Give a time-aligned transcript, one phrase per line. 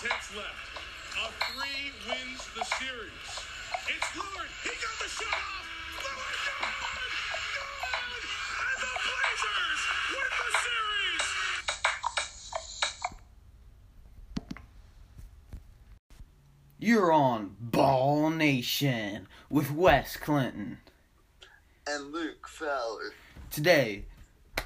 [0.00, 0.48] tenths left.
[1.16, 3.28] A three wins the series.
[3.86, 4.50] It's Lillard.
[4.64, 5.66] He got the shot off.
[6.00, 7.12] Lillard, good!
[8.00, 8.24] Good!
[8.64, 11.24] And the Blazers win the series.
[16.78, 20.78] You're on Ball Nation with Wes Clinton.
[21.86, 23.12] and Luke Fowler.
[23.50, 24.04] Today,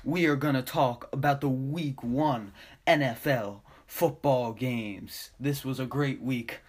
[0.05, 2.53] we are going to talk about the week one
[2.87, 5.31] NFL football games.
[5.39, 6.61] This was a great week.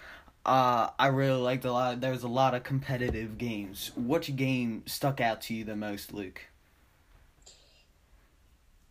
[0.46, 2.02] Uh, I really liked a lot.
[2.02, 3.92] There was a lot of competitive games.
[3.96, 6.42] Which game stuck out to you the most, Luke?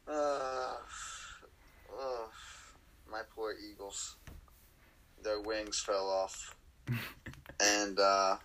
[0.09, 0.75] Uh,
[1.93, 2.27] uh,
[3.11, 4.17] my poor Eagles.
[5.23, 6.57] Their wings fell off.
[7.61, 8.37] and uh,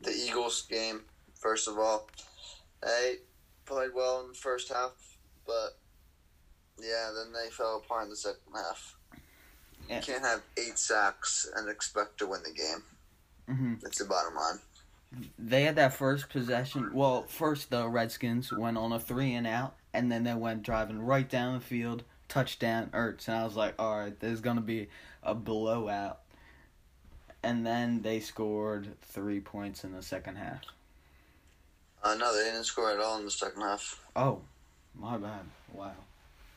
[0.00, 1.02] the Eagles game,
[1.34, 2.08] first of all,
[2.82, 3.16] they
[3.66, 4.92] played well in the first half,
[5.44, 5.79] but
[6.82, 8.96] yeah, then they fell apart in the second half.
[9.88, 9.96] Yeah.
[9.96, 12.82] You can't have eight sacks and expect to win the game.
[13.46, 14.58] hmm That's the bottom line.
[15.38, 16.90] They had that first possession.
[16.94, 21.00] Well, first the Redskins went on a three and out, and then they went driving
[21.00, 24.88] right down the field, touchdown Ertz, and I was like, all right, there's gonna be
[25.22, 26.20] a blowout.
[27.42, 30.60] And then they scored three points in the second half.
[32.02, 34.02] Uh, no, they didn't score at all in the second half.
[34.14, 34.40] Oh,
[34.94, 35.42] my bad.
[35.72, 35.92] Wow.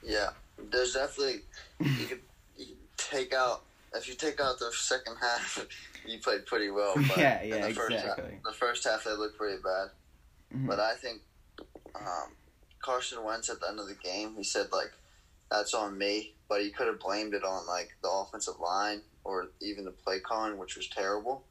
[0.03, 0.30] Yeah,
[0.72, 1.41] there's definitely
[1.80, 2.19] you could,
[2.58, 3.64] you could take out
[3.96, 5.66] if you take out the second half,
[6.06, 6.94] you played pretty well.
[6.96, 8.31] But Yeah, yeah, the first exactly.
[8.34, 9.90] Half, the first half they looked pretty bad,
[10.56, 10.68] Mhm.
[10.68, 11.22] but I think
[11.96, 12.36] um,
[12.81, 14.91] Carson Wentz at the end of the game he said like
[15.52, 19.50] that's on me, but he could have blamed it on like the offensive line or
[19.62, 21.44] even the play calling, which was terrible.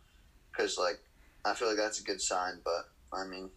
[0.51, 0.99] Because like
[1.45, 3.51] I feel like that's a good sign, but I mean,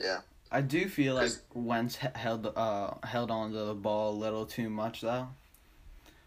[0.00, 0.20] yeah.
[0.54, 4.70] I do feel like Wentz held uh held on to the ball a little too
[4.70, 5.26] much though.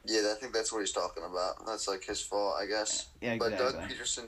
[0.05, 1.65] Yeah, I think that's what he's talking about.
[1.65, 3.07] That's like his fault, I guess.
[3.21, 3.57] Yeah, exactly.
[3.57, 3.71] But.
[3.73, 4.27] Doug Pederson,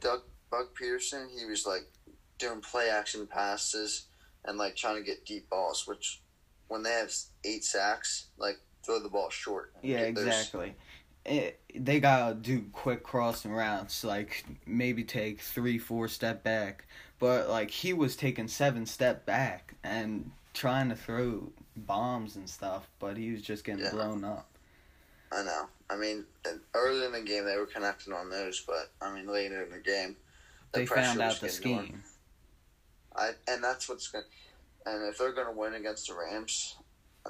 [0.00, 1.86] Doug Bug Pederson, he was like
[2.38, 4.06] doing play action passes
[4.44, 5.86] and like trying to get deep balls.
[5.86, 6.20] Which,
[6.68, 7.10] when they have
[7.44, 9.72] eight sacks, like throw the ball short.
[9.82, 10.74] Yeah, Get those- exactly.
[11.24, 16.84] It, they gotta do quick crossing routes, like maybe take three, four step back.
[17.18, 22.88] But like he was taking seven step back and trying to throw bombs and stuff,
[22.98, 23.90] but he was just getting Yeah.
[23.90, 24.48] blown up.
[25.30, 25.68] I know.
[25.88, 26.26] I mean,
[26.74, 29.78] early in the game they were connecting on those, but I mean later in the
[29.78, 30.16] game,
[30.72, 31.86] the They found out the getting to 'em.
[31.86, 32.04] scheme.
[33.14, 34.24] I and that's what's going.
[34.24, 36.76] to And if they're going to win against the Rams,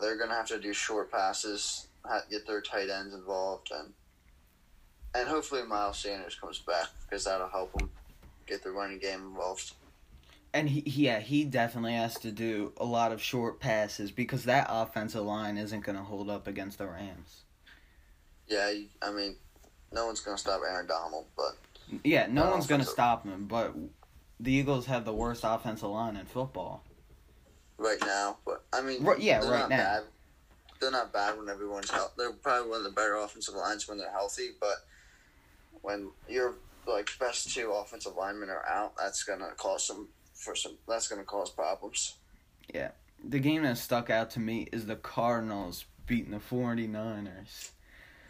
[0.01, 1.89] they're going to have to do short passes,
[2.31, 3.93] get their tight ends involved, and
[5.15, 7.91] and hopefully Miles Sanders comes back because that'll help them
[8.47, 9.73] get the running game involved.
[10.55, 14.67] And he, yeah, he definitely has to do a lot of short passes because that
[14.69, 17.45] offensive line isn't gonna hold up against the Rams.
[18.49, 18.71] Yeah,
[19.01, 19.37] I mean,
[19.93, 21.57] no one's going to stop Aaron Donald, but
[22.05, 23.75] Yeah, no one's gonna stop him, but
[24.41, 26.85] the Eagles have the worst offensive line in football.
[27.79, 29.77] right now, but I mean, Right- yeah, right not now.
[29.77, 30.03] Bad.
[30.83, 32.15] They're not bad when everyone's healthy.
[32.19, 34.79] They're probably one of the better offensive lines when they're healthy, but
[35.83, 36.57] when your
[36.89, 40.77] like best two offensive linemen are out, that's gonna cause some for some.
[40.89, 42.17] That's gonna cause problems.
[42.75, 42.91] Yeah.
[43.23, 47.71] The game that stuck out to me is the Cardinals beating the 49ers.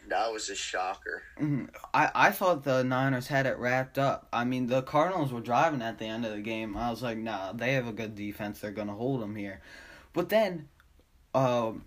[0.09, 1.23] That was a shocker.
[1.41, 1.71] Mhm.
[1.95, 4.29] I, I thought the Niners had it wrapped up.
[4.31, 6.77] I mean, the Cardinals were driving at the end of the game.
[6.77, 8.61] I was like, nah, they have a good defense.
[8.61, 9.63] They're going to hold them here.
[10.13, 10.69] But then,
[11.35, 11.85] um,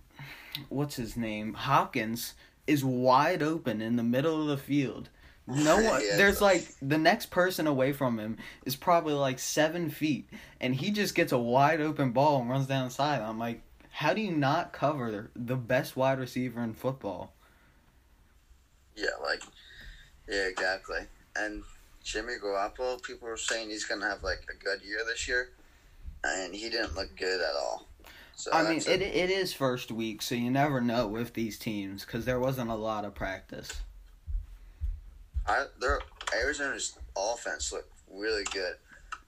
[0.69, 1.54] what's his name?
[1.54, 2.34] Hopkins
[2.68, 5.10] is wide open in the middle of the field.
[5.48, 9.90] No one, Yeah, there's like the next person away from him is probably like seven
[9.90, 10.30] feet,
[10.60, 13.22] and he just gets a wide open ball and runs down the side.
[13.22, 13.62] I'm like,
[13.92, 17.34] how do you not cover the best wide receiver in football?
[18.96, 19.42] Yeah, like
[20.28, 21.00] yeah, exactly.
[21.36, 21.63] And
[22.04, 25.51] Jimmy Garoppolo, people were saying he's gonna have like a good year this year,
[26.24, 27.88] and he didn't look good at all.
[28.36, 32.04] So I mean, it it is first week, so you never know with these teams
[32.06, 33.82] because there wasn't a lot of practice.
[35.48, 36.02] I, their
[36.34, 38.74] Arizona's offense looked really good.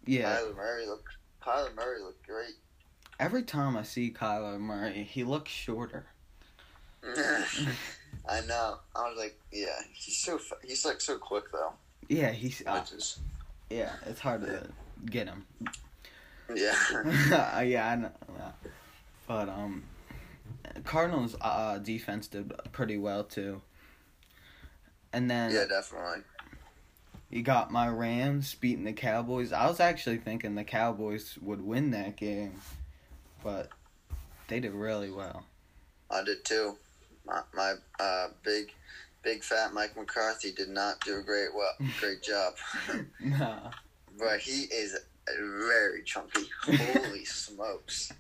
[0.06, 1.16] Yeah, Kyler Murray looked.
[1.42, 2.56] Kyler Murray looked great.
[3.20, 6.06] every time I see Kyler Murray, he looks shorter.
[7.08, 8.80] I know.
[8.94, 11.74] I was like, yeah, he's so he's like so quick though.
[12.10, 13.20] Yeah, he's uh, is
[13.70, 14.68] yeah, it's hard to
[15.06, 15.46] get him.
[16.54, 16.74] yeah.
[17.62, 18.12] yeah, I know.
[19.28, 19.84] But um,
[20.86, 23.62] Cardinals uh, defense did pretty well too.
[25.14, 26.24] And then Yeah, definitely.
[27.30, 29.52] you got my Rams beating the Cowboys.
[29.52, 32.62] I was actually thinking the Cowboys would win that game,
[33.44, 33.70] but
[34.48, 35.44] they did really well.
[36.10, 36.78] I did too.
[37.26, 38.74] My, my uh, big,
[39.24, 42.54] big fat Mike McCarthy did not do a great well, great job.
[43.20, 43.72] Nah.
[44.18, 44.98] but he is
[45.68, 46.50] very chunky.
[46.64, 48.12] Holy smokes!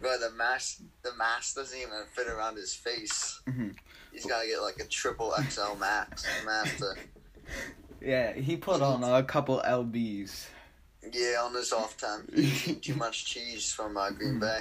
[0.00, 3.40] But the mask, the mask doesn't even fit around his face.
[3.48, 3.74] Mhm.
[4.12, 6.94] He's got to get like a triple XL mask, mask to,
[8.00, 10.46] Yeah, he put on a couple lbs.
[11.12, 12.28] yeah, on his off time.
[12.36, 14.60] Eating too much cheese from uh, Green Bay.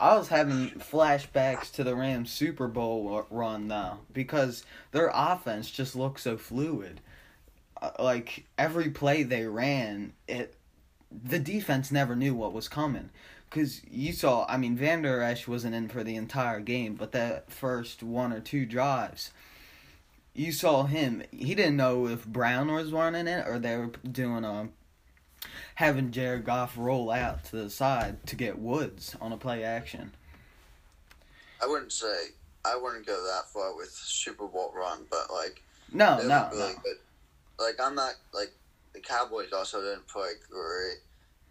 [0.00, 5.94] I was having flashbacks to the Rams Super Bowl run though because their offense just
[5.96, 7.00] looked so fluid.
[7.80, 10.54] Uh, like every play they ran, it
[11.22, 13.10] the defense never knew what was coming.
[13.50, 17.52] Cause you saw, I mean, Vander Esch wasn't in for the entire game, but that
[17.52, 19.30] first one or two drives,
[20.32, 21.22] you saw him.
[21.30, 24.68] He didn't know if Brown was running it or they were doing a
[25.76, 30.12] having Jared Goff roll out to the side to get Woods on a play action.
[31.62, 32.26] I wouldn't say
[32.64, 35.62] I wouldn't go that far with Super Bowl run, but like
[35.92, 36.78] No, no, really no.
[36.82, 36.96] good.
[37.58, 38.52] Like I'm not like
[38.94, 40.98] the Cowboys also didn't play great.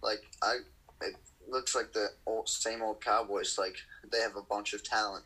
[0.02, 0.58] Like I,
[1.02, 1.16] it
[1.48, 3.58] looks like the old same old Cowboys.
[3.58, 3.76] Like
[4.12, 5.26] they have a bunch of talent,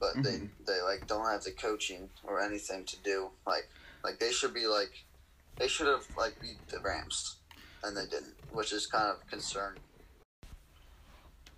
[0.00, 0.50] but they Mhm.
[0.66, 3.30] they like don't have the coaching or anything to do.
[3.46, 3.68] Like
[4.02, 4.92] like they should be like
[5.58, 7.36] they should have like beat the Rams,
[7.84, 9.80] and they didn't, which is kind of concerning.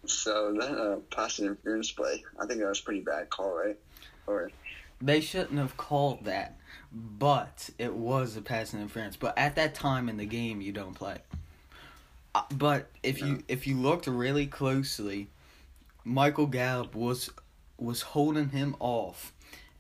[0.06, 3.76] So that uh, pass interference play, I think that was pretty bad call, right?
[4.26, 4.50] Or
[5.00, 6.56] They shouldn't have called that,
[6.96, 9.16] but it was a pass interference.
[9.16, 11.18] But at that time in the game, you don't play.
[12.34, 15.28] Uh, but if you if you looked really closely,
[16.04, 17.30] Michael Gallup was
[17.78, 19.32] was holding him off,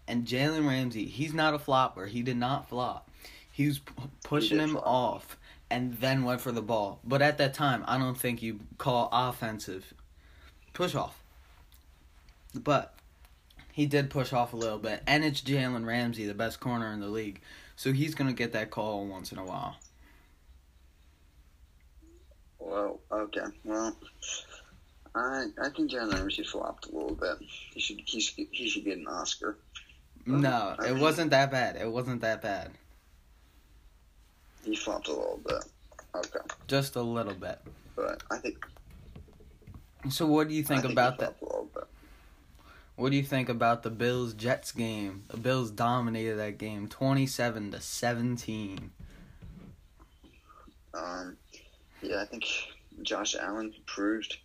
[0.06, 2.06] and Jalen Ramsey, he's not a flopper.
[2.06, 3.10] He did not flop.
[3.50, 3.92] He was p-
[4.22, 4.86] pushing did him flop.
[4.86, 5.36] off,
[5.70, 7.00] and then went for the ball.
[7.04, 9.94] But at that time, I don't think you call offensive
[10.74, 11.18] push off.
[12.54, 12.95] But
[13.76, 17.00] he did push off a little bit, and it's Jalen Ramsey, the best corner in
[17.00, 17.42] the league,
[17.76, 19.76] so he's gonna get that call once in a while.
[22.58, 23.44] Well, okay.
[23.64, 23.96] Well,
[25.14, 27.36] I I think Jalen Ramsey flopped a little bit.
[27.40, 29.58] He should he should, he should get an Oscar.
[30.24, 31.76] No, I it wasn't that bad.
[31.76, 32.72] It wasn't that bad.
[34.64, 35.64] He flopped a little bit.
[36.14, 37.60] Okay, Just a little bit.
[37.94, 38.64] but I think
[40.10, 41.36] So what do you I think think about he that?
[42.96, 45.24] What do you think about the Bills Jets game?
[45.28, 48.90] The Bills dominated that game, twenty seven to seventeen.
[50.94, 51.36] Um,
[52.00, 52.46] yeah, I think
[53.02, 54.38] Josh Allen proved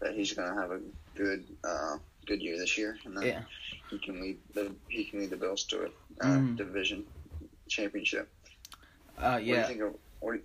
[0.00, 0.80] that he's gonna have a
[1.14, 3.42] good uh, good year this year, and then yeah.
[3.90, 5.86] he can lead the he can lead the Bills to a
[6.26, 6.56] uh, mm.
[6.56, 7.04] division
[7.68, 8.28] championship.
[9.16, 9.36] Uh, yeah.
[9.36, 10.44] What do you think of, what do you,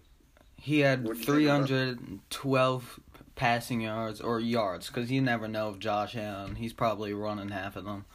[0.57, 2.99] he had 312
[3.35, 6.55] passing yards or yards, because you never know if Josh Allen.
[6.55, 8.05] He's probably running half of them.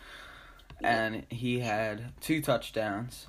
[0.82, 3.26] and he had two touchdowns.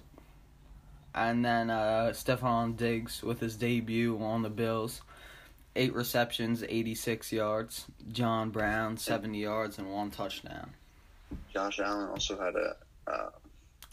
[1.15, 5.01] And then uh, Stefon Diggs with his debut on the Bills,
[5.75, 7.85] eight receptions, 86 yards.
[8.11, 10.71] John Brown, 70 yards and one touchdown.
[11.51, 12.75] Josh Allen also had a
[13.07, 13.29] uh,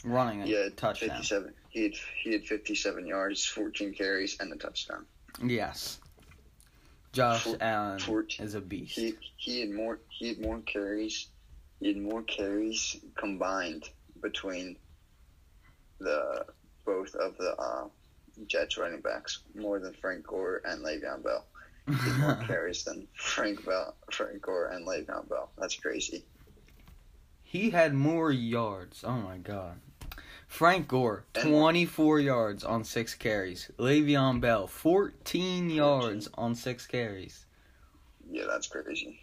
[0.03, 1.09] Running had touchdown.
[1.09, 1.53] 57.
[1.69, 5.05] He had he had 57 yards, 14 carries, and a touchdown.
[5.43, 5.99] Yes.
[7.13, 8.95] Josh Four- Allen fourteen- is a beast.
[8.97, 11.27] He he had more he had more carries.
[11.79, 13.89] He had more carries combined
[14.21, 14.77] between
[15.99, 16.45] the
[16.85, 17.87] both of the uh,
[18.47, 21.45] Jets running backs, more than Frank Gore and Le'Veon Bell.
[21.87, 25.49] He had more carries than Frank Bell, Frank Gore and Le'Veon Bell.
[25.57, 26.23] That's crazy.
[27.43, 29.03] he had more yards.
[29.05, 29.79] Oh my god.
[30.47, 33.69] Frank Gore, 24 yards on 6 carries.
[33.77, 37.45] Le'Veon Bell, 14 yards on 6 carries.
[38.29, 39.19] Yeah, that's crazy.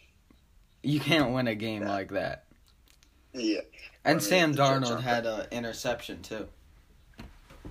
[0.83, 1.89] You can't win a game Yeah.
[1.91, 2.45] like that.
[3.33, 3.61] Yeah,
[4.05, 6.47] And I mean, Sam Darnold had an interception too.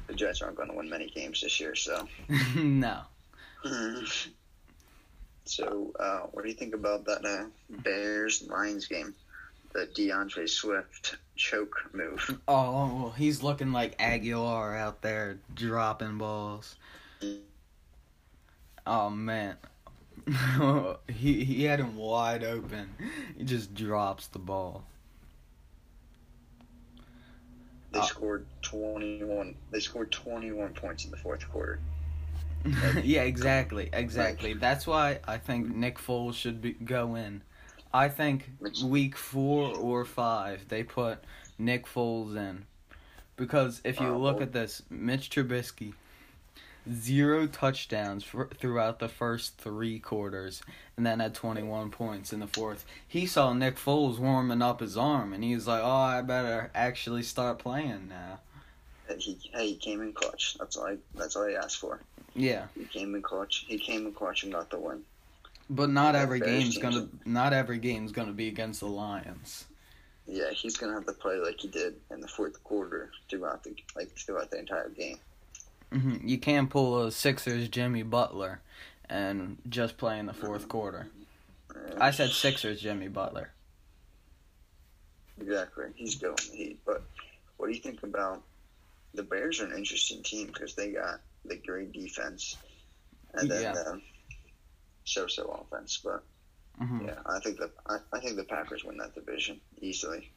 [0.08, 2.08] the Jets aren't going to win many games this year, so.
[2.58, 3.02] no.
[5.46, 9.14] so, uh, what do you think about that uh, Bears Lions game?
[9.74, 12.40] The D'Andre Swift choke move.
[12.48, 16.76] Oh, he's looking like Agholor out there dropping balls.
[18.88, 19.58] Oh man.
[21.10, 22.96] he he had him wide open.
[23.38, 24.86] He just drops the ball.
[27.92, 29.56] They Uh, scored twenty one.
[29.72, 31.82] They scored twenty one points in the fourth quarter.
[33.04, 34.54] yeah, exactly, exactly.
[34.54, 37.44] That's why I think Nick Foles should be, go in.
[37.94, 41.24] I think Which- week four or five they put
[41.60, 42.66] Nick Foles in,
[43.36, 45.94] because if you Oh, look at this, Mitch Trubisky,
[46.92, 50.64] zero touchdowns for, throughout the first three quarters,
[50.98, 52.84] and then had twenty one points in the fourth.
[53.08, 56.72] He saw Nick Foles warming up his arm, and he was like, "Oh, I better
[56.74, 58.40] actually start playing now."
[59.20, 60.56] He hey he came in clutch.
[60.58, 62.00] That's all I that's all I asked for.
[62.36, 63.66] Yeah, He came in clutch.
[63.68, 65.04] He came in clutch and got the win.
[65.76, 69.66] But not every game's gonna not every game's gonna be against the Lions.
[70.28, 73.76] Yeah, he's gonna have to play like he did in the fourth quarter throughout the
[73.96, 75.18] like throughout the entire game.
[75.92, 78.62] hmm You can't pull a Sixers Jimmy Butler
[79.10, 81.08] and just play in the fourth quarter.
[81.98, 83.52] I said Sixers Jimmy Butler.
[85.40, 85.86] Exactly.
[85.96, 86.80] He's going the heat.
[86.86, 87.04] But
[87.58, 88.44] what do you think about
[89.14, 92.58] the Bears are an interesting team because they got the great defense
[93.34, 93.74] and then Yeah.
[93.74, 94.02] the
[95.06, 96.00] so-so offense.
[96.04, 96.24] But
[96.80, 100.32] hmm yeah, I think the I, I think the Packers win that division easily.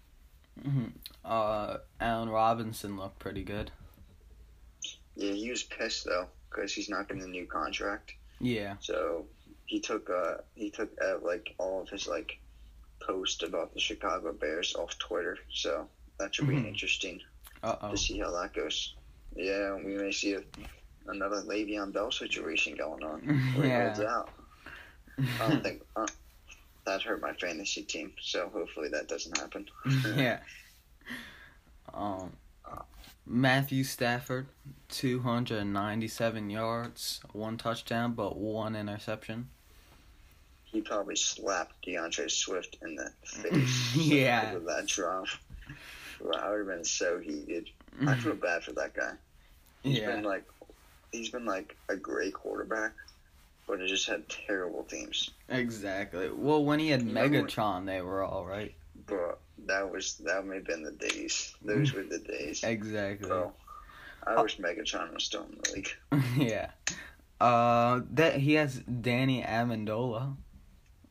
[0.62, 0.86] hmm
[1.24, 3.70] Uh, Allen Robinson looked pretty good.
[5.14, 8.14] Yeah, he was pissed though because he's not getting a new contract.
[8.40, 8.76] Yeah.
[8.80, 9.26] So
[9.64, 12.38] he took uh he took uh, like all of his like
[13.00, 15.38] post about the Chicago Bears off Twitter.
[15.52, 16.68] So that should be Mhm.
[16.68, 17.20] interesting
[17.62, 17.90] Uh oh.
[17.92, 18.94] to see how that goes.
[19.34, 20.42] Yeah, we may see a,
[21.06, 23.40] another Le'Veon Bell situation going on.
[23.62, 24.22] Yeah.
[25.18, 26.06] I don't think uh,
[26.86, 28.12] that hurt my fantasy team.
[28.20, 29.66] So hopefully that doesn't happen.
[30.16, 30.38] yeah.
[31.94, 32.32] Um,
[33.26, 34.46] Matthew Stafford,
[34.88, 39.48] two hundred and ninety-seven yards, one touchdown, but one interception.
[40.64, 43.96] He probably slapped D'Andre Swift in the face.
[43.96, 44.52] Yeah.
[44.52, 45.26] Of that drop.
[46.20, 47.70] Well, I would have been so heated.
[48.06, 49.12] I feel bad for that guy.
[49.82, 50.06] He's Yeah.
[50.16, 50.44] been like,
[51.12, 52.92] he's been like a great quarterback,
[53.66, 55.30] but it just had terrible teams.
[55.48, 56.30] Exactly.
[56.30, 58.74] Well, when he had Megatron, they were all right.
[59.06, 61.54] But that was that may have been the days.
[61.62, 62.62] Those were the days.
[62.64, 63.28] Exactly.
[63.28, 63.52] Bro,
[64.26, 65.90] I wish Megatron was still in the league.
[66.50, 66.70] yeah.
[67.40, 70.36] Uh, that he has Danny Amendola.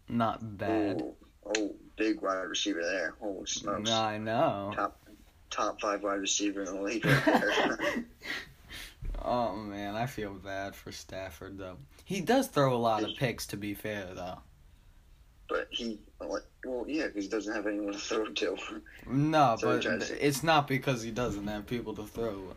[0.07, 1.01] Not bad.
[1.01, 1.15] Oh,
[1.57, 3.15] oh, big wide receiver there.
[3.19, 3.89] Holy smokes!
[3.89, 4.71] I know.
[4.75, 4.99] Top
[5.49, 8.05] top five wide receiver in the league right there.
[9.27, 11.77] Oh man, I feel bad for Stafford though.
[12.03, 13.47] He does throw a lot of picks.
[13.47, 14.37] To be fair though.
[15.49, 18.57] but he, well, yeah, because he doesn't have anyone to throw to.
[19.07, 22.55] No, So but it's not because he doesn't have people to throw.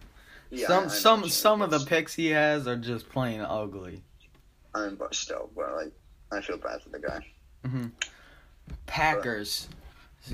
[0.51, 4.03] Yeah, some know some some of the picks he has are just plain ugly.
[4.75, 5.93] I'm but still, but like,
[6.31, 7.27] I feel bad for the guy.
[7.65, 7.93] Mhm.
[8.87, 9.69] Packers.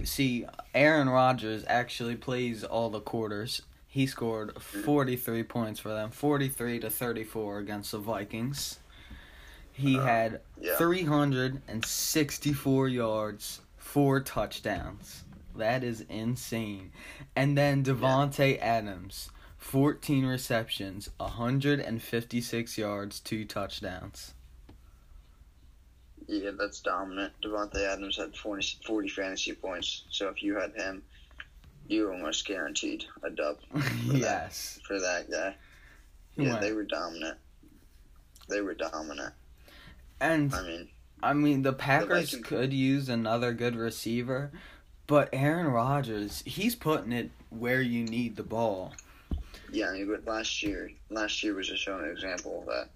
[0.03, 3.63] See, Aaron Rodgers actually plays all the quarters.
[3.95, 8.81] He scored 43 points for them, 43 to 34 against the Vikings.
[9.71, 15.23] He Uh, had Yeah, 364 yards, four touchdowns.
[15.55, 16.91] That is insane.
[17.37, 24.35] And then Davante Adams, 14 receptions, 156 yards, two touchdowns.
[26.27, 27.33] yeah, that's dominant.
[27.45, 31.05] Davante Adams had 40, 40 fantasy points, so if you had him,
[31.87, 33.59] you almost guaranteed a dub
[34.05, 34.81] yes.
[34.87, 35.55] for that guy.
[36.37, 37.39] Yeah, they were dominant.
[38.49, 39.33] They were dominant.
[40.21, 40.89] And I mean,
[41.23, 44.51] I mean, the Packers Vikings- could use another good receiver,
[45.07, 48.93] but Aaron Rodgers, he's putting it where you need the ball.
[49.73, 52.89] yeah, I mean, but last year, last year was just showing an example of that.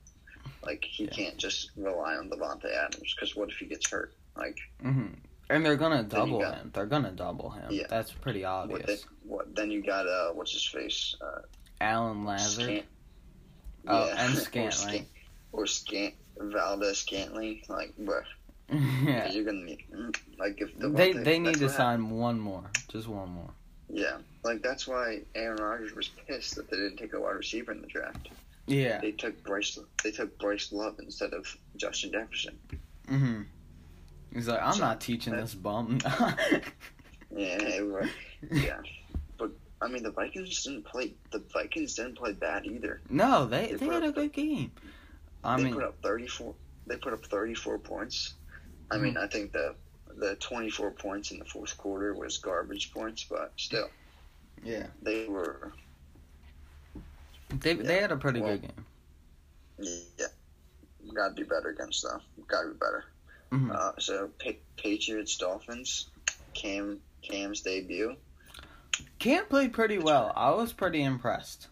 [0.64, 1.10] Like he Yeah.
[1.10, 4.14] can't just rely on Davante Adams because what if he gets hurt?
[4.36, 5.06] Like hmm
[5.50, 6.70] And they're gonna double got- him.
[6.74, 7.68] They're gonna double him.
[7.70, 7.86] Yeah.
[7.88, 8.48] That's pretty what?
[8.50, 8.86] obvious.
[8.86, 9.54] Then, what?
[9.56, 11.16] Then you got uh, what's his face?
[11.20, 11.40] Uh,
[11.80, 12.64] Allen Lazard.
[12.64, 12.84] Scant-
[13.86, 15.06] Oh, yeah, and Scantling.
[15.52, 17.62] Or Scant Valdes Scantling.
[17.70, 18.24] Like, but
[19.02, 19.30] yeah.
[19.32, 22.02] you're gonna need mm, like if They Davante- they need to what happened.
[22.02, 22.70] sign one more.
[22.88, 23.50] Just one more.
[23.88, 27.72] Yeah, like that's why Aaron Rodgers was pissed that they didn't take a wide receiver
[27.72, 28.28] in the draft.
[28.66, 29.00] Yeah.
[29.00, 29.78] They took Bryce.
[30.04, 32.58] They took Bryce Love instead of Justin Jefferson.
[33.08, 33.42] hmm
[34.32, 35.98] He's like, I'm not teaching this bum.
[37.36, 38.08] Yeah, was-
[38.50, 38.78] yeah.
[39.36, 39.50] But
[39.82, 41.12] I mean, the Vikings didn't play.
[41.30, 43.02] The Vikings didn't play bad either.
[43.10, 44.72] no, they They they had a good game.
[45.44, 46.54] I they mean, put up thirty four.
[46.86, 48.32] They put up thirty four points.
[48.90, 49.24] I mean, Mm-hmm.
[49.24, 49.74] I think the
[50.16, 53.90] the twenty four points in the fourth quarter was garbage points, but still,
[54.64, 55.72] yeah, they were.
[57.60, 58.84] they they had a pretty well- good game.
[60.18, 60.26] Yeah,
[61.14, 62.20] got to be better against them.
[62.48, 63.04] Got to be better.
[63.50, 63.74] Mhm.
[63.74, 66.08] Uh, so pa- Patriots Dolphins,
[66.54, 68.16] Cam Cam's debut.
[69.18, 70.32] Cam played pretty well.
[70.36, 71.68] I was pretty impressed.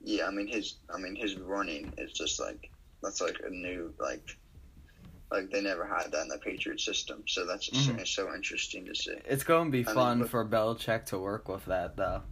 [0.00, 2.70] Yeah, I mean his I mean his running is just like
[3.02, 4.36] that's like a new like
[5.30, 8.00] Like they never had that in the Patriot system, so that's just Mhm.
[8.00, 9.14] it's so interesting to see.
[9.26, 12.22] It's going to be I mean, fun look- for Belichick to work with that, though.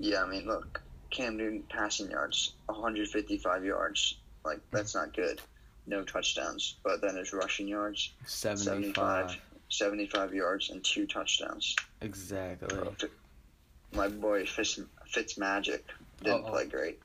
[0.00, 4.16] Yeah, I mean, look, Cam Newton passing yards, 155 yards.
[4.44, 5.40] Like that's not good.
[5.86, 9.36] No touchdowns, but then his rushing yards, 75.
[9.70, 11.76] 75 yards and two touchdowns.
[12.00, 12.76] Exactly.
[13.92, 14.80] My boy Fitz,
[15.12, 15.82] Fitzmagic
[16.22, 16.50] didn't Uh-oh.
[16.50, 17.00] play great.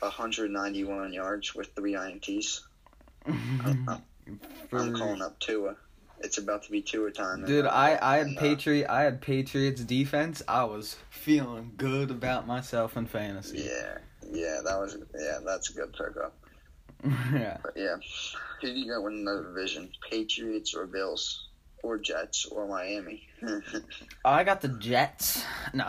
[0.00, 2.60] 191 yards with three INTs.
[3.26, 4.02] I'm
[4.94, 5.76] calling up Tua.
[6.20, 7.44] It's about to be Tua time.
[7.44, 10.42] Dude, I, I had And, uh, Patriot I had Patriots defense.
[10.48, 13.58] I was feeling good about myself in fantasy.
[13.58, 13.98] Yeah,
[14.30, 16.34] yeah, that was yeah, that's a good pickup.
[17.32, 17.58] yeah.
[17.62, 17.96] But yeah,
[18.60, 19.90] who do you got winning the division?
[20.10, 21.48] Patriots or Bills
[21.82, 23.28] or Jets or Miami?
[24.24, 25.44] I got the Jets.
[25.74, 25.88] No.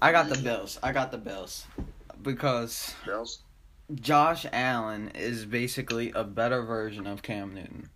[0.00, 0.78] I got the Bills.
[0.82, 1.66] I got the Bills.
[2.22, 3.42] Because Bills.
[3.94, 7.90] Josh Allen is basically a better version of Cam Newton.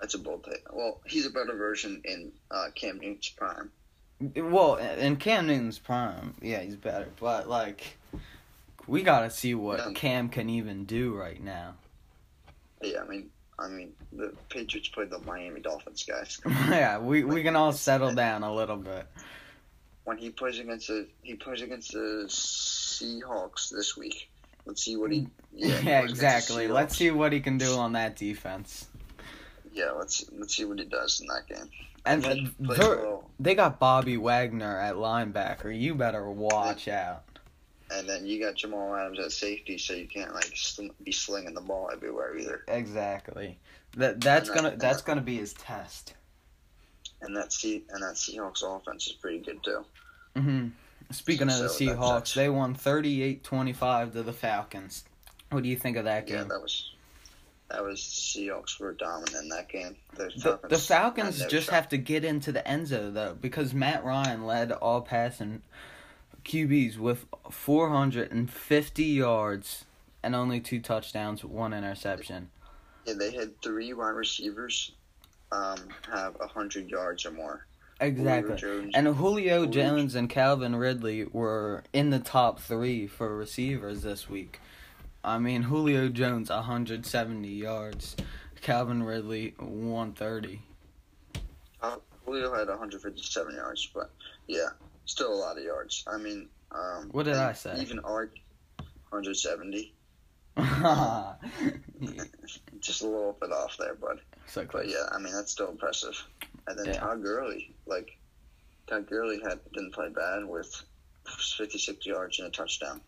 [0.00, 0.72] That's a bold take.
[0.72, 3.70] Well, he's a better version in uh, Cam Newton's prime.
[4.36, 7.08] Well, in Cam Newton's prime, yeah, he's better.
[7.20, 7.98] But like,
[8.92, 9.92] we gotta see what Yeah.
[9.94, 11.76] Cam can even do right now.
[12.82, 16.38] Yeah, I mean, I mean, the Patriots played the Miami Dolphins, guys.
[16.46, 19.06] yeah, we we can all settle down a little bit.
[20.04, 24.28] When he plays against the he plays against the Seahawks this week.
[24.66, 25.26] Let's see what he.
[25.54, 26.68] Yeah, he against the exactly.
[26.68, 28.88] Let's see what he can do on that defense.
[29.72, 31.70] Yeah, let's let's see what he does in that game.
[32.04, 35.74] And uh, they got Bobby Wagner at linebacker.
[35.74, 37.22] You better watch out.
[37.92, 41.54] And then you got Jamal Adams at safety, so you can't like sl- be slinging
[41.54, 42.62] the ball everywhere either.
[42.68, 43.58] Exactly.
[43.96, 46.14] That that's uh, gonna that's gonna be his test.
[47.20, 49.84] And that Se- and that Seahawks offense is pretty good too.
[50.36, 50.68] Mm-hmm.
[51.10, 55.04] Speaking of the So Seahawks, they won 38-25 to the Falcons.
[55.50, 56.48] What do you think of that Yeah, game?
[56.48, 56.88] that was
[57.68, 59.96] that was Seahawks were dominant in that game.
[60.16, 61.74] The The, Falcons, the Falcons just shot.
[61.74, 65.62] have to get into the end zone though, because Matt Ryan led all passing
[66.44, 69.84] QBs with 450 yards
[70.22, 72.50] and only two touchdowns, one interception.
[73.06, 74.92] Yeah, they had three wide receivers
[75.50, 75.78] um,
[76.10, 77.66] have hundred yards or more.
[78.00, 78.56] Exactly.
[78.58, 84.02] Julio And Julio Julio- Jones and Calvin Ridley were in the top three for receivers
[84.02, 84.60] this week.
[85.24, 88.16] I mean, Julio Jones 170 yards,
[88.60, 90.62] Calvin Ridley 130.
[91.82, 94.10] uh, Julio had 157 yards, but
[94.48, 94.68] yeah,
[95.04, 96.04] still a lot of yards.
[96.06, 97.76] I mean, um, What did I say?
[97.80, 98.38] Even Art,
[99.10, 99.92] 170,
[102.80, 104.20] just a little bit off there, bud.
[104.54, 104.86] But close.
[104.86, 106.14] yeah, I mean that's still impressive.
[106.66, 107.00] And then Yeah.
[107.00, 108.18] Todd Gurley, like
[108.86, 110.82] Todd Gurley had didn't play bad with
[111.26, 113.00] 56 yards and a touchdown.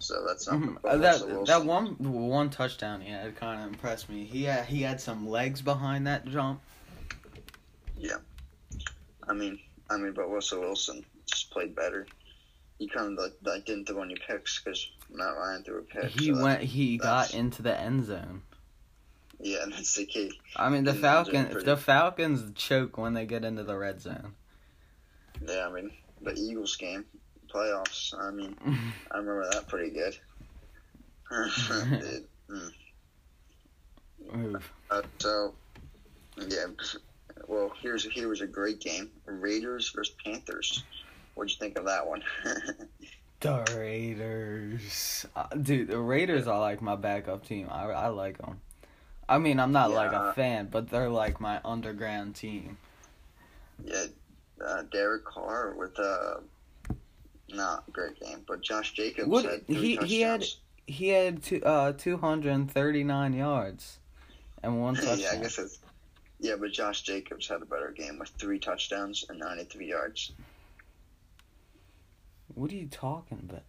[0.00, 0.78] So that's not Mhm.
[0.82, 4.24] but Uh, that that one one touchdown he had kind of impressed me.
[4.24, 6.60] He had he had some legs behind that jump.
[7.96, 8.18] Yeah,
[9.26, 9.58] I mean,
[9.94, 12.06] I mean, but Russell Wilson just played better.
[12.78, 16.10] He kind of like, like didn't throw any picks because Matt Ryan threw a pick.
[16.10, 18.42] He so that- went he got into the end zone.
[19.40, 20.32] Yeah, that's the key.
[20.56, 23.62] I mean the And they're doing Falcon pretty- the Falcons choke when they get into
[23.62, 24.34] the red zone.
[25.46, 25.90] Yeah, I mean
[26.22, 27.04] the Eagles game,
[27.52, 28.14] playoffs.
[28.18, 28.56] I mean,
[29.10, 30.16] I remember that pretty good.
[31.30, 32.70] It- mm.
[34.90, 35.54] Uh, so,
[36.38, 36.66] yeah.
[37.46, 40.82] Well, here's here was a great game: Raiders versus Panthers.
[41.34, 42.22] What'd you think of that one?
[43.40, 45.88] The Raiders, uh, dude.
[45.88, 47.68] The Raiders are like my backup team.
[47.70, 48.60] I I like them.
[49.28, 52.78] I mean, I'm not like a fan, but they're like my underground team.
[53.84, 54.04] yeah,
[54.64, 56.36] uh, Derek Carr with uh,
[57.50, 60.10] not great game, but Josh Jacobs What- had he- touchdowns.
[60.10, 60.44] he had-
[60.86, 63.98] He had two uh 239 yards
[64.62, 65.18] and one touchdown.
[65.18, 65.78] yeah, I guess it's.
[66.40, 70.32] Yeah, but Josh Jacobs had a better game with three touchdowns and 93 yards.
[72.54, 73.62] What are you talking about?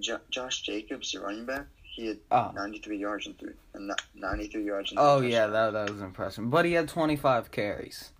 [0.00, 3.94] Jo- Josh Jacobs, the running back, he had Oh, 93 yards and three, and ni-
[4.14, 6.48] 93 yards and oh yeah, that that was impressive.
[6.50, 8.10] But he had 25 carries.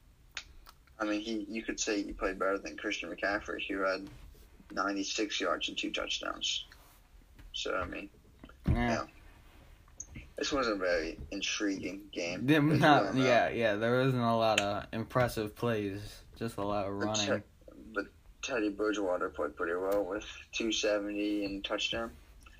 [1.00, 4.08] I mean, he you could say he played better than Christian McCaffrey, who had
[4.70, 6.66] 96 yards and two touchdowns.
[7.54, 8.08] So I mean,
[8.70, 9.04] Yeah,
[10.42, 12.44] this was a very intriguing game.
[12.80, 13.76] Not, yeah, yeah.
[13.76, 16.00] There wasn't a lot of impressive plays,
[16.36, 17.26] just a lot of but running.
[17.42, 18.06] Te- but
[18.42, 22.10] Teddy Bridgewater played pretty well with 270 and touchdown.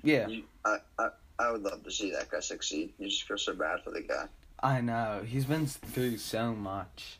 [0.01, 2.93] Yeah, You, I, I I would love to see that guy succeed.
[2.99, 4.27] You just feel so bad for the guy.
[4.61, 5.21] I know.
[5.25, 7.17] He's been through so much.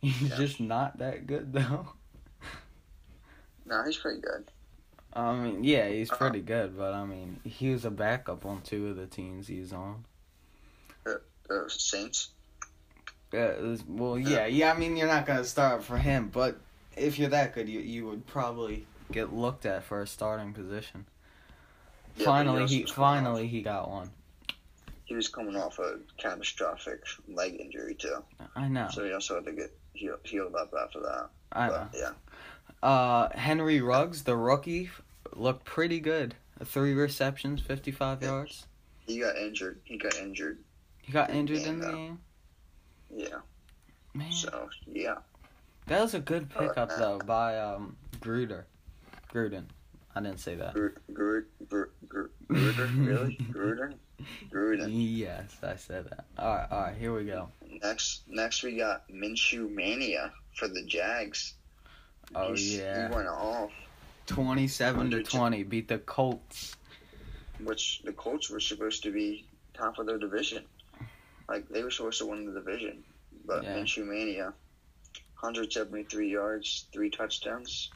[0.00, 0.36] He's Yeah.
[0.36, 1.88] just not that good though.
[3.66, 4.44] No, he's pretty good.
[5.12, 6.18] I mean, yeah, he's Uh-huh.
[6.18, 9.72] pretty good, but I mean, he was a backup on two of the teams he's
[9.72, 10.04] on.
[11.04, 12.28] The Saints.
[13.32, 14.70] Uh, yeah, was- well, yeah, yeah.
[14.72, 16.58] I mean, you're not gonna start for him, but
[16.96, 21.06] if you're that good, you you would probably get looked at for a starting position.
[22.16, 24.10] Yeah, finally, he coming finally he got one.
[25.06, 28.22] He was coming off a catastrophic leg injury too,
[28.54, 28.88] I know.
[28.92, 31.30] so he also had to get healed, healed up after that.
[31.52, 31.88] I know.
[31.94, 32.10] Yeah,
[32.82, 34.90] Uh, Henry Ruggs, the rookie,
[35.34, 36.34] looked pretty good.
[36.64, 38.28] Three receptions, 55 Yeah.
[38.28, 38.66] yards.
[39.06, 39.80] he got injured.
[39.84, 40.58] He got injured.
[41.02, 42.20] He got injured game, in the game.
[43.14, 43.38] Yeah.
[44.14, 45.18] Man, So yeah,
[45.86, 48.66] that was a good Uh, pickup uh, though by um Gruder.
[49.32, 49.64] Gruden.
[50.14, 50.74] I didn't say that.
[50.74, 51.90] Gru- Gru- Gru-
[52.48, 53.36] Gruder, really?
[53.50, 53.94] Gruder,
[54.50, 54.88] Gruden.
[54.90, 56.24] Yes, I said that.
[56.38, 56.96] All right, all right.
[56.96, 57.48] Here we go.
[57.82, 61.54] Next, next we got Minshew mania for the Jags.
[62.34, 63.08] Oh, yeah.
[63.08, 63.70] he went off.
[64.26, 66.76] 27 to 20 beat the Colts.
[67.64, 70.64] which the Colts were supposed to be top of their division.
[71.48, 73.02] Like they were supposed to win the division,
[73.46, 73.76] but Yeah.
[73.78, 74.52] Minshew mania,
[75.40, 77.90] 173 yards, three touchdowns.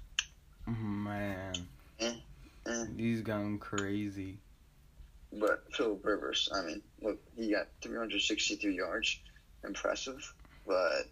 [0.67, 1.53] Man,
[2.01, 2.15] Eh,
[2.67, 2.85] eh.
[2.97, 4.39] he's going crazy.
[5.35, 9.19] But Philip Rivers, I mean, look, he got 363 yards,
[9.65, 10.33] impressive,
[10.67, 11.05] but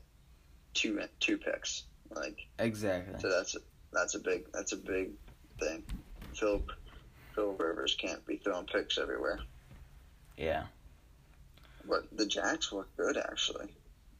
[0.74, 1.84] two two picks.
[2.14, 3.20] Like Exactly.
[3.20, 3.56] so, that's
[3.92, 5.10] that's a big that's a big
[5.58, 5.82] thing.
[6.34, 6.62] Phil
[7.34, 9.38] Philip Rivers can't be throwing picks everywhere.
[10.36, 10.64] Yeah.
[11.88, 13.68] But the Jacks look good actually.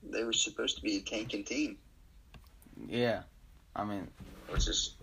[0.03, 1.76] They were supposed to be a tanking team.
[2.88, 3.22] Yeah.
[3.76, 4.09] I mean,
[4.48, 4.94] which is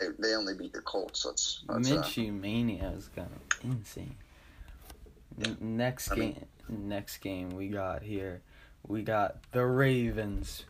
[0.00, 1.24] they, they only beat the Colts.
[1.24, 3.28] Let's, let's uh, Minshew mania is going
[3.64, 4.14] insane.
[5.44, 8.42] N- next I game, mean- next game we got here,
[8.86, 10.64] we got the Ravens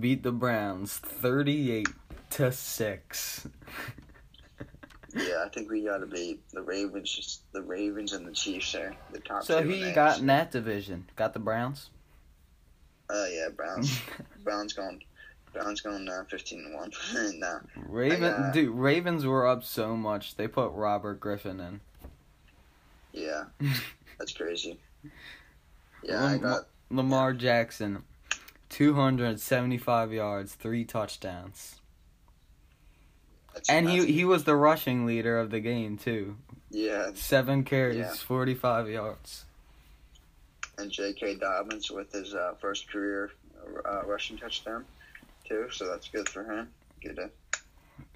[0.00, 1.88] beat the Browns thirty-eight
[2.30, 3.46] to six.
[5.14, 7.10] yeah, I think we got to beat the Ravens.
[7.12, 9.44] Just the Ravens and the Chiefs are the top.
[9.44, 11.06] So two who in you got in that division?
[11.16, 11.90] Got the Browns.
[13.08, 14.00] Uh, yeah, Browns.
[14.44, 15.02] Browns going.
[15.52, 16.92] Browns going uh, fifteen to one.
[17.38, 21.80] nah, Raven, I got- dude, Ravens were up so much they put Robert Griffin in.
[23.12, 23.44] yeah,
[24.18, 24.78] that's crazy.
[26.02, 26.66] Yeah, I got.
[26.90, 28.04] Lamar Jackson,
[28.68, 31.76] two hundred and seventy-five yards, three touchdowns,
[33.54, 36.36] That's, and he he was the rushing leader of the game too.
[36.70, 38.12] Yeah, Seven carries, Yeah.
[38.14, 39.44] forty-five yards.
[40.78, 41.36] and J.K.
[41.36, 43.30] Dobbins with his uh, first career
[43.88, 44.84] uh, rushing touchdown
[45.48, 45.68] too.
[45.70, 46.68] So that's good for him.
[47.02, 47.30] Good to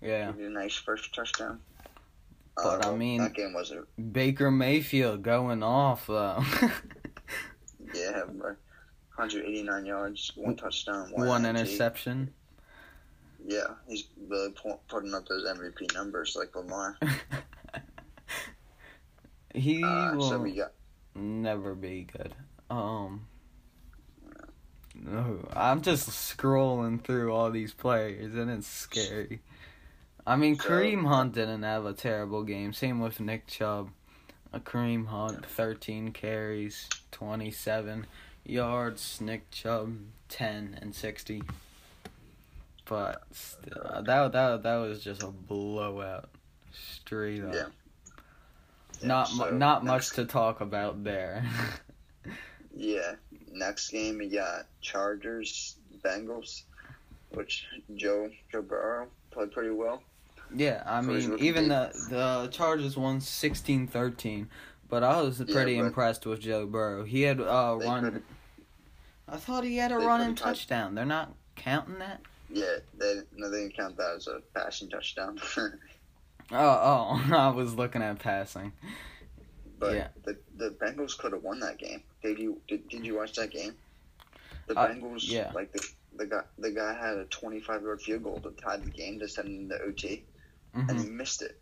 [0.02, 1.60] Yeah, give you a nice first touchdown.
[2.56, 6.42] But, I mean- that game was a Baker Mayfield going off though.
[7.94, 8.56] Yeah, but
[9.20, 12.32] 189 yards, one touchdown, one, One interception.
[13.46, 14.52] Yeah, he's really
[14.88, 16.98] putting up those MVP numbers like Lamar.
[19.54, 20.72] he Uh, will so got
[21.14, 22.34] never be good.
[22.70, 23.26] Um.
[24.94, 29.40] No, I'm just scrolling through all these players and it's scary.
[30.26, 32.74] I mean, So- Kareem Hunt didn't have a terrible game.
[32.74, 33.90] Same with Nick Chubb.
[34.52, 38.06] A Kareem Hunt, 13 carries, 27
[38.44, 39.20] yards.
[39.20, 39.96] Nick Chubb,
[40.28, 41.42] 10 and 60.
[42.86, 46.28] But still, uh, that that that was just a blowout,
[46.72, 47.54] straight up.
[47.54, 47.66] yeah.
[49.00, 51.44] Yeah, Not mu- so not much to talk about there.
[52.72, 53.16] Yeah,
[53.52, 55.74] next game we got Chargers,
[56.04, 56.62] Bengals,
[57.30, 60.02] which Joe Joe Burrow played pretty well.
[60.54, 64.46] Yeah, I mean, even the the Chargers won 16-13,
[64.90, 67.04] but I was pretty but- impressed with Joe Burrow.
[67.04, 68.22] He had uh run.
[69.28, 70.94] I thought he had a running touchdown.
[70.96, 72.20] They're not counting that.
[72.52, 75.40] Yeah, they no, they didn't count that as a passing touchdown.
[76.52, 78.72] Oh, oh, I was looking at passing.
[79.78, 80.08] but Yeah.
[80.24, 82.02] the the Bengals could have won that game.
[82.24, 83.76] Did you did, did you watch that game?
[84.66, 85.52] The Uh, Bengals, yeah.
[85.54, 88.90] like the the guy the guy had a 25 yard field goal to tie the
[88.90, 90.24] game to send it into OT,
[90.74, 91.04] and Mhm.
[91.04, 91.60] he missed it.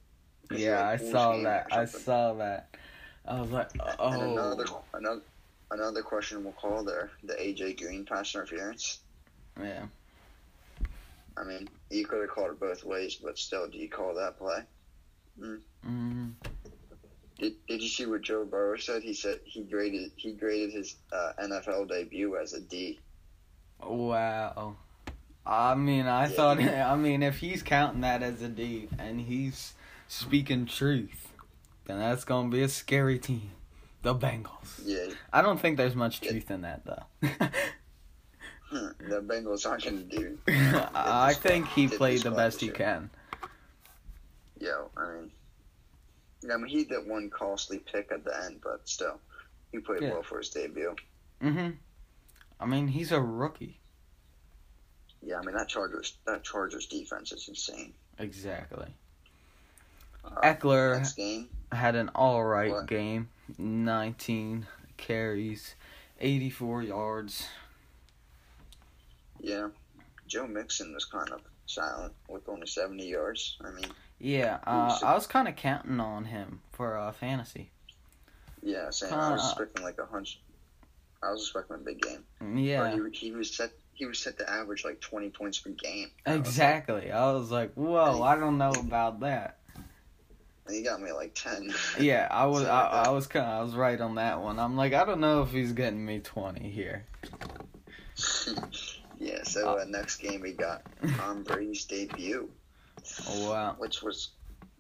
[0.51, 1.67] Yeah, I saw that.
[1.71, 2.75] I saw that.
[3.29, 3.71] I was like,
[4.11, 5.23] And another oh, another
[5.71, 9.01] another questionable call there, the AJ Green pass interference.
[9.61, 9.87] yeah.
[11.39, 14.39] I mean, you could have called it both ways, but still, do you call that
[14.39, 14.65] play?
[15.87, 16.35] Mm,
[17.39, 19.03] Did, did you see what Joe Burrow said?
[19.03, 23.01] He said he graded he graded his uh, NFL debut as a D.
[23.81, 24.77] wow.
[25.47, 26.61] I mean, I Yeah, thought.
[26.63, 29.75] I mean, if he's counting that as a D and he's
[30.09, 31.33] speaking truth,
[31.89, 33.51] then that's gonna be a scary team.
[34.03, 34.81] The Bengals.
[34.85, 36.31] Yeah, I don't think there's much Yeah.
[36.31, 37.05] truth in that though.
[38.71, 40.39] the Bengals aren't going to do.
[40.95, 43.11] I think he Did played the best he can.
[44.61, 45.31] Yeah, I mean,
[46.43, 49.21] yeah, I mean, he did one costly pick at the end, but still,
[49.73, 50.13] He played Yeah.
[50.13, 50.95] well for his debut.
[51.43, 51.77] Mhm.
[52.61, 53.81] I mean, he's a rookie.
[55.23, 57.93] Yeah, I mean that Chargers that Chargers defense is insane.
[58.19, 58.95] Exactly.
[60.43, 62.87] Ekeler had an all right What?
[62.87, 63.29] game.
[63.59, 65.75] 19 carries,
[66.21, 67.47] 84 yards.
[69.41, 69.69] yeah,
[70.27, 73.57] Joe Mixon was kind of silent with only seventy yards.
[73.65, 73.87] I mean,
[74.19, 77.71] Yeah, uh, I was kind of counting on him for uh, fantasy.
[78.63, 79.15] yeah, same.
[79.15, 80.41] I was Uh, expecting like a hunch.
[81.23, 82.25] I was expecting a big game.
[82.59, 83.71] Yeah, he, he was set.
[83.95, 86.11] He was set to average like twenty points per game.
[86.27, 87.13] I was like- exactly.
[87.13, 89.58] I was like, whoa, I don't know about that.
[90.69, 91.73] He got me like ten.
[91.99, 93.07] Yeah, I was, I, like.
[93.07, 94.59] I was kind of, I was right on that one.
[94.59, 97.05] I'm like, I don't know if he's getting me 20 here.
[99.19, 99.43] yeah.
[99.45, 100.83] So uh, next game we got
[101.17, 102.49] Tom Brady's debut,
[103.29, 103.77] Oh, wow.
[103.79, 104.31] which was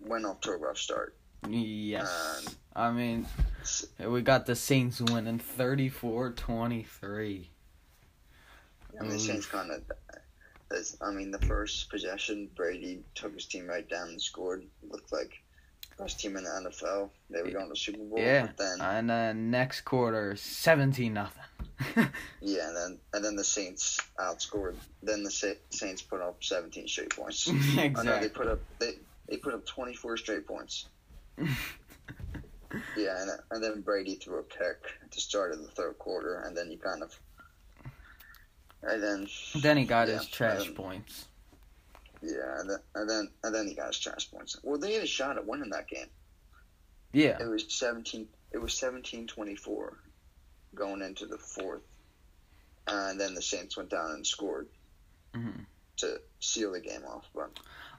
[0.00, 1.14] went off to a rough start.
[1.48, 2.46] Yes.
[2.46, 3.26] Um, I mean,
[4.04, 7.46] we got the Saints winning 34-23.
[8.98, 9.82] I mean, the Saints kind of.
[11.00, 14.64] I mean, the first possession, Brady took his team right down and scored.
[14.90, 15.32] Looked like
[15.98, 17.10] best team in the NFL.
[17.30, 18.18] They were going to the Super Bowl.
[18.18, 18.46] Yeah.
[18.46, 21.42] But then, And then next quarter, 17 nothing.
[22.40, 24.74] yeah, and then and then the Saints outscored.
[25.02, 27.46] Then the Sa- Saints put up 17 straight points.
[27.76, 28.94] Know they put up they
[29.28, 30.86] they put up 24 straight points.
[32.96, 36.40] Yeah, and, and then Brady threw a pick at the start of the third quarter,
[36.40, 37.18] and then you kind of,
[38.82, 39.26] and then
[39.62, 41.27] Then he got Yeah, his trash um, points.
[42.22, 44.58] Yeah, and then and then and then he got his trash points.
[44.62, 46.08] Well, they had a shot at winning that game.
[47.12, 47.38] Yeah.
[47.40, 48.28] It was 17.
[48.52, 49.90] It was 17-24
[50.74, 51.82] going into the fourth,
[52.86, 54.68] and then the Saints went down and scored
[55.34, 55.66] Mhm.
[55.98, 57.26] to seal the game off.
[57.34, 57.58] But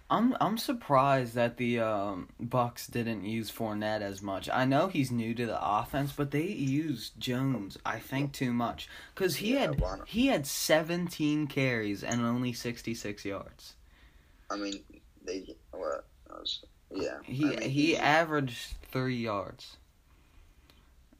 [0.10, 4.50] I'm I'm surprised that the um, Bucks didn't use Fournette as much.
[4.50, 7.78] I know he's new to the offense, but they used Jones.
[7.86, 13.24] I think too much because he Yeah, had he had 17 carries and only 66
[13.26, 13.76] yards.
[14.52, 14.84] I mean,
[15.26, 16.60] they was,
[16.94, 19.78] yeah, He I mean, he averaged three yards.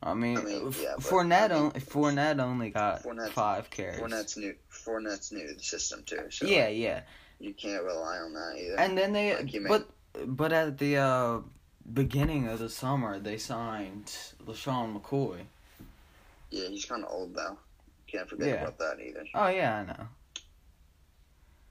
[0.02, 4.00] I mean, I mean, yeah, Fournette I mean, only Fournette only got Fournette- five carries.
[4.00, 4.56] Fournette's new.
[4.72, 6.24] Fournette's new to the system too.
[6.30, 7.02] So yeah, yeah,
[7.40, 8.80] you can't rely on that either.
[8.80, 9.90] and then they Like but
[10.38, 11.40] but at the uh,
[11.94, 14.06] beginning of the summer they signed
[14.46, 15.40] LeSean McCoy.
[16.50, 17.58] yeah, he's kind of old though.
[18.08, 18.62] Can't forget Yeah.
[18.62, 19.26] about that either.
[19.36, 20.08] Oh yeah, I know.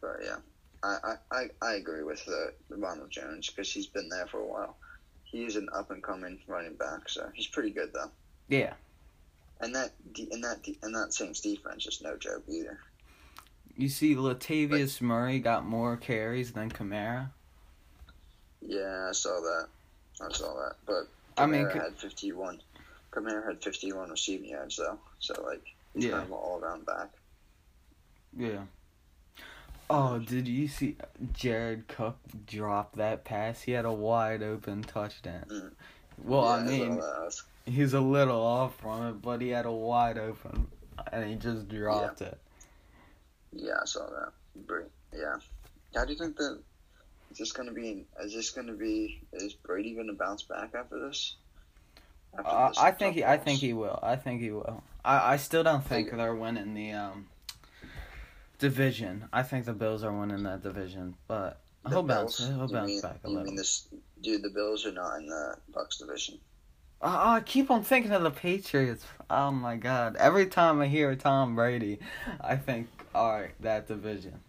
[0.02, 0.36] But yeah,
[0.82, 4.76] I I, I, agree with uh, Ronald Jones because he's been there for a while.
[5.24, 8.10] He's an up and coming running back, so he's pretty good though.
[8.48, 8.74] Yeah.
[9.60, 12.78] And that and that and that Saints defense is no joke either.
[13.76, 17.30] You see, Latavius Murray got more carries than Kamara.
[18.60, 19.68] Yeah, I saw that.
[20.20, 20.76] I saw that.
[20.86, 22.60] But I mean, had fifty one.
[23.12, 25.62] Kamara had fifty one receiving yards though, so like
[25.94, 26.10] he's Yeah.
[26.12, 27.10] kind of an all around back.
[28.36, 28.62] Yeah.
[29.90, 30.96] Oh, did you see
[31.32, 33.62] Jared Cook drop that pass?
[33.62, 35.44] He had a wide open touchdown.
[35.50, 35.70] Mm.
[36.24, 37.04] Well, yeah, I mean, that.
[37.04, 40.66] I was- he's a little off from it, but he had a wide open,
[41.12, 42.38] and he just dropped it.
[43.52, 44.32] yeah, I saw that.
[45.12, 45.36] Yeah.
[45.94, 46.60] How do you think that?
[47.30, 48.06] Is this gonna be?
[48.20, 49.20] Is this gonna be?
[49.32, 51.36] Is Brady gonna bounce back after this?
[52.38, 53.98] After Uh, this I think he, I think he will.
[54.02, 54.82] I think he will.
[55.04, 57.28] I, I still don't think Think- they're winning the um
[58.58, 59.28] division.
[59.32, 62.38] I think the Bills are winning that division, but The he'll bounce.
[62.38, 63.44] He'll bounce mean- back a little.
[63.44, 63.88] mean this?
[64.20, 66.38] Dude, the Bills are not in the Bucks division.
[67.00, 69.04] Oh, I keep on thinking of the Patriots.
[69.30, 70.16] Oh my god!
[70.16, 72.00] Every time I hear Tom Brady,
[72.40, 74.40] I think, all right, that division.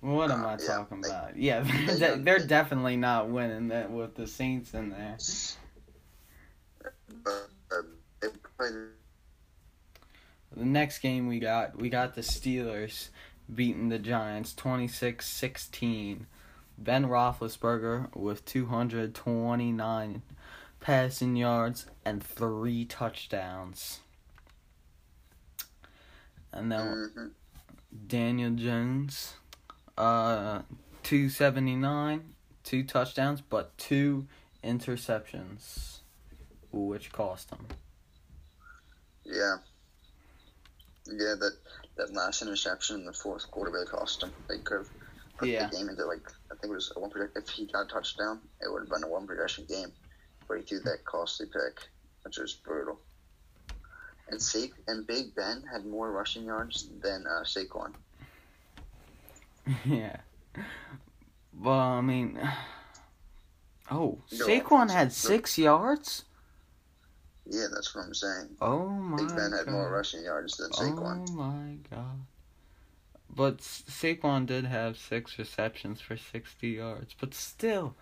[0.00, 1.36] What am Uh, I yeah, talking they- about?
[1.36, 5.16] Yeah, they they're, they're they- definitely not winning that with the Saints in there.
[7.24, 7.82] But uh,
[8.20, 8.28] they
[10.56, 13.10] The next game we got, we got the Steelers
[13.54, 16.20] beating the Giants 26-16.
[16.78, 20.22] Ben Roethlisberger with 229
[20.80, 24.00] passing yards and three touchdowns.
[26.52, 27.30] And then mhm.
[28.06, 29.34] Daniel Jones,
[29.98, 30.62] uh,
[31.02, 34.26] 279, two touchdowns, but two
[34.62, 35.98] interceptions,
[36.72, 37.66] which cost him.
[39.24, 39.56] Yeah.
[41.08, 41.52] Yeah, that
[41.96, 44.32] that last interception in the fourth quarter really cost him.
[44.48, 44.88] They could have
[45.38, 45.66] put Yeah.
[45.68, 47.36] the game into like I think it was a one project.
[47.36, 49.92] If he got a touchdown, it would have been a one possession game.
[50.48, 51.88] But he threw that costly pick,
[52.22, 53.00] which was brutal.
[54.28, 57.94] And Sa- and Big Ben had more rushing yards than uh, Saquon.
[59.84, 60.16] Yeah.
[61.58, 62.38] Well, I mean,
[63.90, 66.24] oh, Go Saquon had six yards.
[67.48, 68.56] Yeah, that's what I'm saying.
[68.60, 71.26] Oh my Big Ben had more rushing yards than oh Saquon.
[71.28, 72.26] Oh my god.
[73.34, 77.14] But Saquon did have six receptions for 60 yards.
[77.20, 77.94] But still,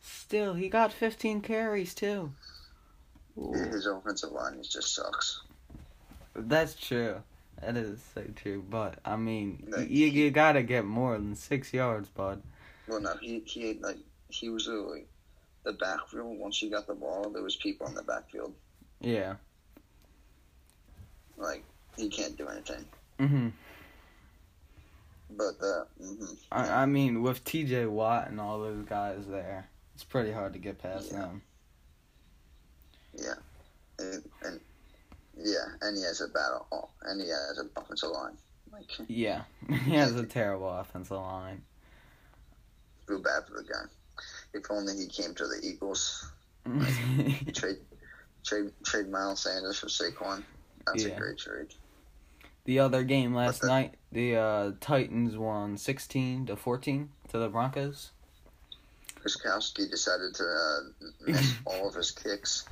[0.00, 2.32] still, he got 15 carries too.
[3.38, 5.42] Ooh, his offensive line just sucks.
[6.34, 7.22] that's true.
[7.60, 8.64] That is so true.
[8.68, 12.42] But, I mean, Like, you, you gotta get more than six yards, bud.
[12.88, 15.04] Well, no, he he had, like he was literally
[15.68, 16.38] the backfield.
[16.38, 18.54] Once he got the ball, there was people in the backfield.
[19.00, 19.34] Yeah.
[21.36, 21.62] Like
[21.96, 22.84] he can't do anything.
[23.20, 23.48] Mm-hmm.
[25.30, 30.04] But uh, hmm I, I mean, with TJ Watt and all those guys there, it's
[30.04, 31.18] pretty hard to get past Yeah.
[31.18, 31.42] them.
[33.14, 33.34] yeah,
[33.98, 34.60] and, and
[35.36, 38.36] yeah, and he has a battle, oh, and he has an offensive line.
[38.72, 39.42] Like Yeah.
[39.84, 41.62] he has a terrible offensive line.
[43.06, 43.84] feel bad for the guy.
[44.58, 46.30] If only he came to the Eagles.
[47.54, 47.78] Trade
[48.44, 50.42] trade trade Miles Sanders for Saquon.
[50.86, 51.12] That's Yeah.
[51.14, 51.68] a great trade.
[52.64, 57.48] The other game last the- night, the uh, Titans won sixteen to fourteen to the
[57.48, 58.10] Broncos.
[59.24, 62.64] Gostkowski decided to uh, miss all of his kicks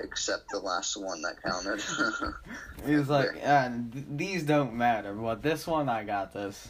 [0.00, 1.80] except the last one that counted.
[2.86, 6.68] He was like, "Yeah, "These don't matter, but this one I got this."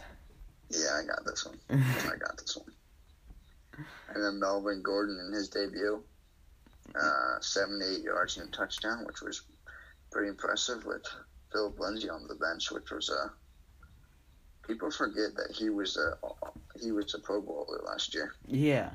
[0.69, 1.59] yeah, I got this one.
[1.71, 2.67] I got this one.
[4.15, 6.03] And then Melvin Gordon in his debut,
[6.95, 9.43] uh, 78 yards and a touchdown, which was
[10.11, 11.03] pretty impressive with
[11.53, 13.29] Philip Lindsay on the bench, which was uh,
[14.67, 16.19] people forget that he was a
[16.81, 18.35] he was a Pro Bowler last year.
[18.47, 18.91] yeah,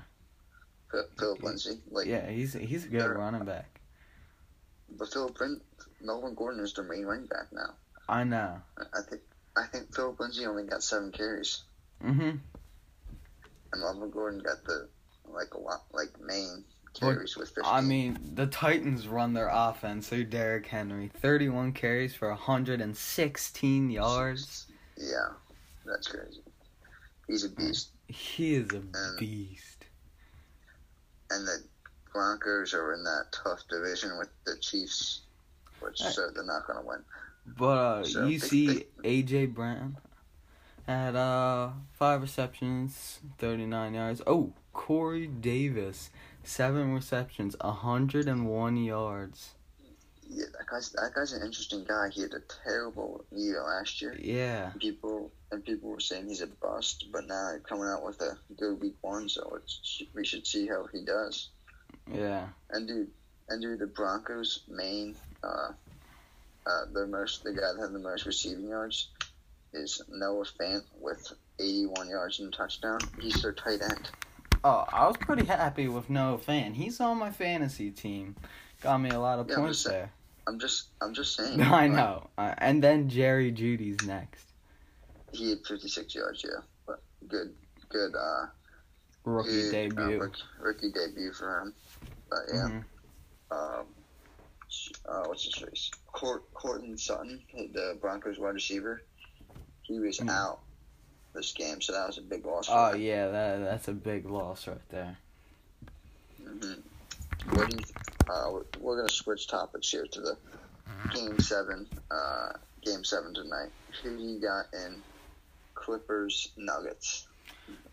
[0.91, 3.79] Phil- Philip Lindsay, like, yeah, he's he's a good running back.
[4.89, 5.37] but Philip
[6.01, 7.73] Melvin Gordon is their main running back now.
[8.07, 8.61] I know.
[8.77, 9.21] I think
[9.55, 11.63] I think Philip Lindsay only got seven carries,
[12.03, 12.39] Mhm.
[13.71, 14.87] And Melvin Gordon got the
[15.25, 17.63] like a lot like main carries with 15.
[17.65, 22.95] I mean, the Titans run their offense through Derrick Henry, thirty-one carries for hundred and
[22.95, 24.67] sixteen yards.
[24.97, 25.29] yeah,
[25.85, 26.41] that's crazy.
[27.27, 29.85] He's a beast, He is a And- beast.
[31.29, 31.57] and the
[32.13, 35.21] Broncos are in that tough division with the Chiefs,
[35.81, 36.09] which Hey.
[36.11, 37.03] so they're not going to win.
[37.45, 39.97] But uh, So you they- see AJ Brown
[40.87, 44.21] had uh five receptions, thirty nine yards.
[44.25, 46.09] Oh, Corey Davis,
[46.43, 49.53] seven receptions, hundred and one yards.
[50.29, 52.09] Yeah, that guy's that guy's an interesting guy.
[52.11, 54.15] He had a terrible year last year.
[54.19, 58.19] Yeah, People and people were saying he's a bust, but now he's coming out with
[58.21, 61.49] a good week one, so it's, we should see how he does.
[62.13, 62.47] yeah.
[62.69, 63.07] And dude,
[63.47, 65.71] and dude, the Broncos' main, uh,
[66.65, 69.07] uh, their most, the guy that had the most receiving yards
[69.73, 72.99] is Noah Fant with 81 yards and a touchdown.
[73.21, 74.09] He's their tight end.
[74.63, 76.73] Oh, I was pretty happy with Noah Fant.
[76.73, 78.35] He's on my fantasy team.
[78.81, 79.95] Got me a lot of Yeah, I'm points saying.
[79.97, 80.11] there.
[80.47, 81.61] I'm just, I'm just saying.
[81.61, 82.29] I like, know.
[82.37, 84.45] Uh, and then Jerry Jeudy's next.
[85.33, 87.53] he had 56 yards, yeah, but good,
[87.89, 88.45] good, uh,
[89.25, 90.03] Rookie good, debut.
[90.03, 91.73] Uh, rookie, rookie debut for him.
[92.29, 92.83] But yeah, Mhm.
[93.51, 93.85] um,
[95.07, 95.91] uh, what's his face?
[96.13, 99.01] Court, Courtland Sutton, the Broncos wide receiver.
[99.87, 100.29] He was Hmm.
[100.29, 100.59] out
[101.33, 102.67] this game, so that was a big loss.
[102.69, 103.01] Oh him.
[103.01, 105.17] yeah, that that's a big loss right there.
[106.43, 106.73] hmm
[107.51, 107.83] What do you,
[108.29, 110.37] uh, we're, we're gonna switch topics here to the
[111.13, 111.87] game seven.
[112.11, 113.69] Uh, game seven tonight.
[114.03, 115.01] Who do you got in
[115.75, 117.27] Clippers Nuggets?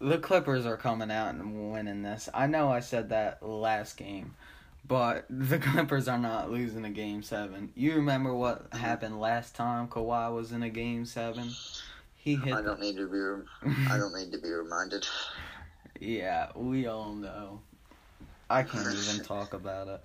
[0.01, 2.29] The Clippers are coming out and winning this.
[2.35, 4.35] I know I said that last game,
[4.87, 7.71] but the Clippers are not losing a game seven.
[7.75, 11.51] You remember what happened last time Kawhi was in a game seven?
[12.25, 12.55] He hit.
[12.55, 13.71] I don't need to be.
[13.91, 15.07] I don't need to be reminded.
[16.01, 17.61] Yeah, we all know.
[18.51, 20.01] I can't even talk about it.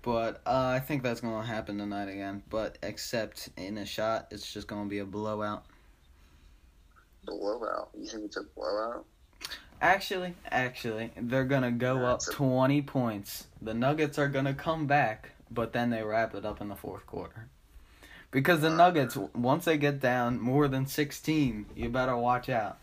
[0.00, 2.42] But uh, I think that's going to happen tonight again.
[2.48, 5.66] But except in a shot, it's just going to be a blowout.
[7.26, 7.90] Blowout.
[7.96, 9.04] You think it's a blowout?
[9.82, 13.46] Actually, actually, they're going to go up a- 20 points.
[13.60, 16.76] The Nuggets are going to come back, but then they wrap it up in the
[16.76, 17.48] fourth quarter.
[18.34, 18.68] Because the.
[18.70, 22.78] Nuggets, once they get down more than 16, you better watch out.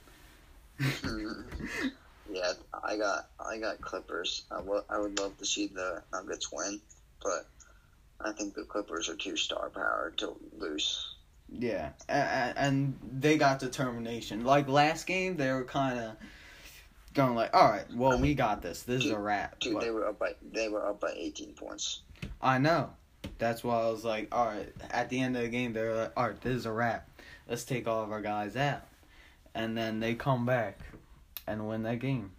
[0.80, 3.28] yeah, I got.
[3.38, 4.46] I got Clippers.
[4.50, 6.80] I wo- I would love to see the Nuggets win,
[7.22, 7.46] but
[8.22, 11.06] I think the Clippers are too star powered to lose.
[11.50, 14.46] Yeah, and they got determination.
[14.46, 16.12] Like last game, they were kind of
[17.14, 18.84] going like, "All right, well, we got this.
[18.84, 20.36] This is a wrap." Dude, But they were up by.
[20.54, 22.04] They were up by 18 points.
[22.42, 22.92] I know.
[23.38, 26.12] That's why I was like, "All right." At the end of the game, they're like,
[26.16, 27.10] "All right, this is a wrap.
[27.48, 28.82] Let's take all of our guys out,"
[29.56, 30.80] and then they come back
[31.48, 32.32] and win that game.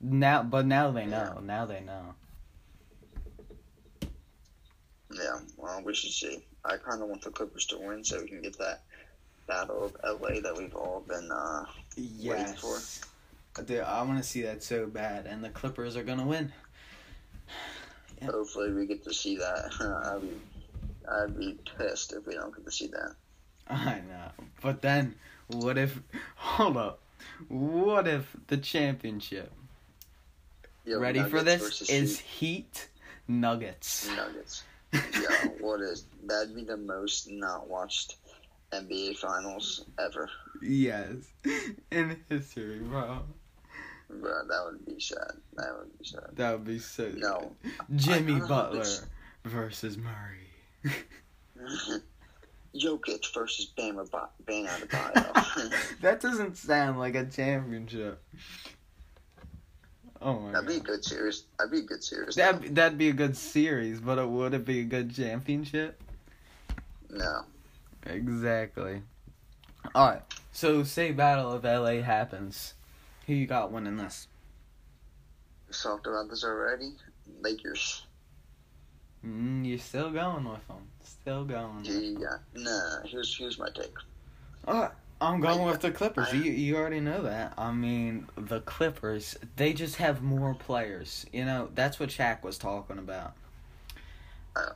[0.00, 1.40] Now, but now they know.
[1.42, 2.14] Now they know.
[5.12, 6.44] Yeah, well, we should see.
[6.64, 8.82] I kind of want the Clippers to win so we can get that
[9.46, 11.30] battle of LA that we've all been.
[11.32, 11.64] uh
[11.96, 12.60] Yes.
[12.60, 13.62] for.
[13.64, 16.52] Dude, I want to see that so bad, and the Clippers are gonna win.
[18.20, 18.30] Yeah.
[18.30, 19.70] Hopefully, we get to see that.
[20.14, 20.36] I'd be,
[21.10, 23.14] I'd be pissed if we don't get to see that.
[23.68, 24.30] I know,
[24.62, 25.14] but then
[25.48, 26.00] what if?
[26.36, 27.00] Hold up,
[27.48, 29.52] what if the championship?
[30.84, 31.82] Yo, ready for this?
[31.90, 32.88] Is Heat
[33.28, 34.08] Nuggets?
[34.16, 34.62] Nuggets.
[34.92, 38.16] yeah, what is that'd be the most not watched
[38.72, 40.30] NBA Finals ever,
[40.62, 41.16] Yes,
[41.90, 43.20] in history, bro.
[44.08, 44.46] Bro.
[44.48, 45.32] That would be sad.
[45.56, 46.30] That would be sad.
[46.34, 47.10] That would be so.
[47.16, 47.52] No.
[47.96, 48.84] Jimmy I- I hope Butler
[49.44, 50.48] versus Murray.
[52.74, 55.72] Jokic versus Bam Ab- Bam Adebayo.
[56.00, 58.22] that doesn't sound like a championship.
[60.20, 61.44] Oh my That'd be a good series.
[61.58, 62.34] That'd be a good series.
[62.34, 66.00] That that'd be a good series, but it would it be a good championship?
[67.10, 67.42] no.
[68.06, 69.02] Exactly.
[69.94, 70.22] All right.
[70.52, 72.74] So say Battle of LA happens.
[73.28, 74.26] Who you got winning this?
[75.68, 76.94] We talked about this already.
[77.42, 78.06] Lakers.
[79.22, 80.88] Mm, you're still going with them.
[81.04, 81.84] Still going.
[81.84, 82.38] Yeah.
[82.54, 83.02] Nah.
[83.04, 83.92] Here's here's my take.
[84.66, 84.90] Right.
[85.20, 86.28] I'm going I- with the Clippers.
[86.30, 87.52] I- You you already know that.
[87.58, 91.26] I mean, the Clippers, they just have more players.
[91.30, 93.34] You know, that's what Shaq was talking about.
[94.56, 94.70] Uh,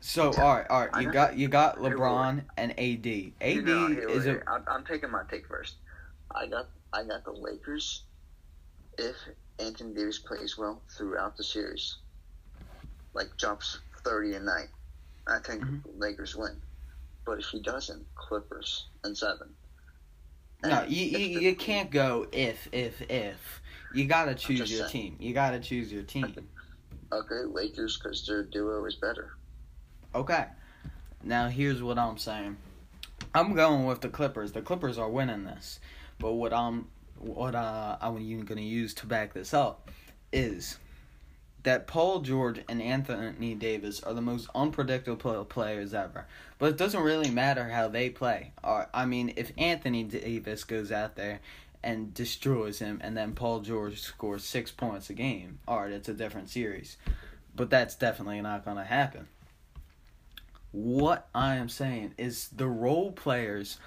[0.00, 1.02] So, yeah, all right, all right.
[1.04, 3.32] You got you got LeBron and AD.
[3.40, 3.68] AD
[4.10, 5.76] is a I'm, I'm taking my take first.
[6.34, 8.02] I got I got the Lakers
[8.98, 9.16] if
[9.58, 11.96] Anthony Davis plays well throughout the series,
[13.14, 14.68] like drops thirty a night.
[15.26, 15.80] I think Mhm.
[15.98, 16.60] Lakers win.
[17.24, 19.54] But if he doesn't, Clippers and seven.
[20.64, 23.62] No, And you, you, you can't go if, if, if.
[23.94, 24.90] You gotta choose your saying.
[24.90, 25.16] team.
[25.20, 26.34] You gotta choose your team.
[27.12, 29.34] Okay, Lakers because their duo is better.
[30.14, 30.46] Okay.
[31.22, 32.56] Now here's what I'm saying.
[33.34, 34.52] I'm going with the Clippers.
[34.52, 35.78] The Clippers are winning this.
[36.22, 36.86] But what I'm
[37.18, 39.90] what uh I'm gonna use to back this up
[40.32, 40.78] is
[41.64, 46.26] that Paul George and Anthony Davis are the most unpredictable players ever.
[46.58, 48.52] But it doesn't really matter how they play.
[48.62, 51.40] Or I mean, if Anthony Davis goes out there
[51.82, 56.08] and destroys him, and then Paul George scores six points a game, all right, it's
[56.08, 56.96] a different series.
[57.54, 59.26] But that's definitely not going to happen.
[60.70, 63.78] What I am saying is the role players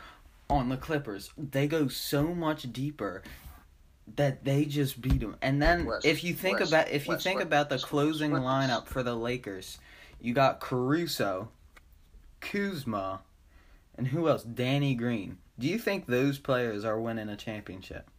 [0.49, 3.23] on the Clippers, they go so much deeper
[4.15, 5.35] that they just beat them.
[5.41, 8.31] And then West, if you think West, about if you West, think about the closing
[8.31, 9.79] lineup for the Lakers,
[10.21, 11.49] you got Caruso,
[12.41, 13.21] Kuzma,
[13.97, 14.43] and who else?
[14.43, 15.37] Danny Green.
[15.57, 18.09] Do you think those players are winning a championship?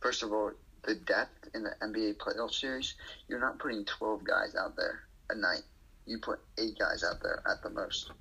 [0.00, 0.52] First of all,
[0.84, 2.94] the depth in the NBA playoff series,
[3.26, 5.62] you're not putting 12 guys out there a night.
[6.06, 8.12] You put eight guys out there at the most.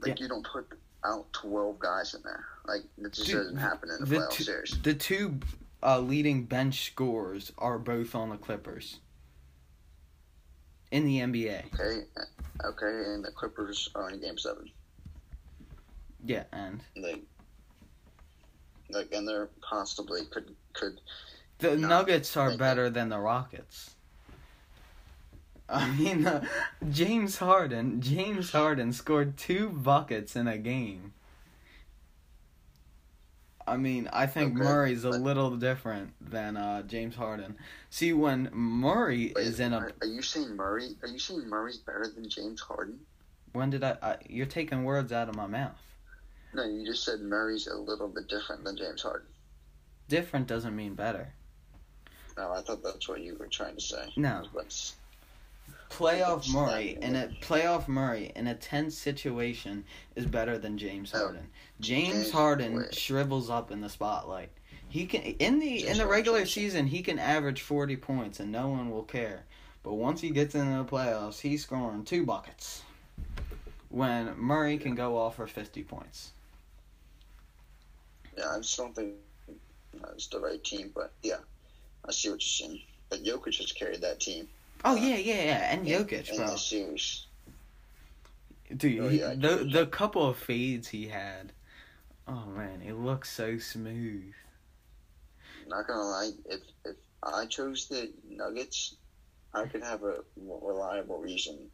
[0.00, 0.24] Like, Yeah.
[0.24, 0.68] you don't put
[1.04, 2.44] out 12 guys in there.
[2.66, 4.78] Like, it just Dude, doesn't happen in a the playoff two- series.
[4.82, 5.38] The two
[5.82, 8.98] uh, leading bench scorers are both on the Clippers
[10.90, 11.72] in the NBA.
[11.74, 12.02] Okay?
[12.64, 14.70] Okay, and the Clippers are in game seven.
[16.24, 17.20] Yeah, and They,
[18.90, 21.00] like, and they're possibly could, could,
[21.58, 23.94] the Nuggets are better than the Rockets.
[25.68, 26.44] I mean, uh,
[26.90, 28.00] James Harden.
[28.00, 31.12] James Harden scored two buckets in a game.
[33.66, 37.56] I mean, I think Okay, Murray's a little different than uh, James Harden.
[37.90, 41.76] See, when Murray wait, is in a are, you saying Murray, are you saying Murray's
[41.76, 42.98] better than James Harden?
[43.52, 44.16] when did I, I?
[44.28, 45.76] You're taking words out of my mouth.
[46.54, 49.26] No, you just said Murray's a little bit different than James Harden.
[50.08, 51.34] Different doesn't mean better.
[52.38, 54.12] No, I thought that's what you were trying to say.
[54.16, 54.44] No.
[54.54, 54.92] But
[55.90, 59.84] Playoff Murray in a playoff Murray in a tense situation
[60.16, 61.18] is better than James Oh.
[61.18, 61.48] Harden.
[61.80, 64.50] James Harden shrivels up in the spotlight.
[64.88, 68.68] He can in the in the regular season he can average forty points and no
[68.68, 69.44] one will care.
[69.82, 72.82] But once he gets into the playoffs, he's scoring two buckets.
[73.90, 76.32] When Murray can go off for fifty points.
[78.36, 79.14] yeah, I just don't think
[80.14, 80.90] it's the right team.
[80.94, 81.38] But yeah,
[82.04, 82.82] I see what you're saying.
[83.10, 84.48] But Jokic has carried that team.
[84.84, 86.46] Oh yeah, yeah, yeah, and Jokic, in bro.
[86.50, 87.26] the series.
[88.76, 91.52] Dude, Oh, he, the the couple of fades he had.
[92.26, 94.34] Oh man, it looks so smooth.
[95.66, 98.96] Not gonna lie, if if I chose the Nuggets,
[99.54, 101.70] I could have a reliable reason.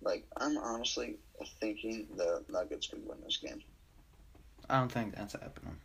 [0.00, 1.16] Like I'm honestly
[1.60, 3.62] thinking the Nuggets could win this game.
[4.70, 5.76] I don't think that's happening.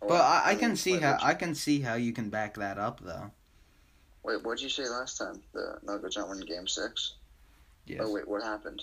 [0.00, 2.78] Or- But I, I can see how I can see how you can back that
[2.78, 3.30] up though.
[4.26, 5.40] Wait, what did you say last time?
[5.52, 7.14] The Nuggets aren't winning Game Six.
[7.86, 8.00] Yes.
[8.02, 8.82] Oh wait, what happened?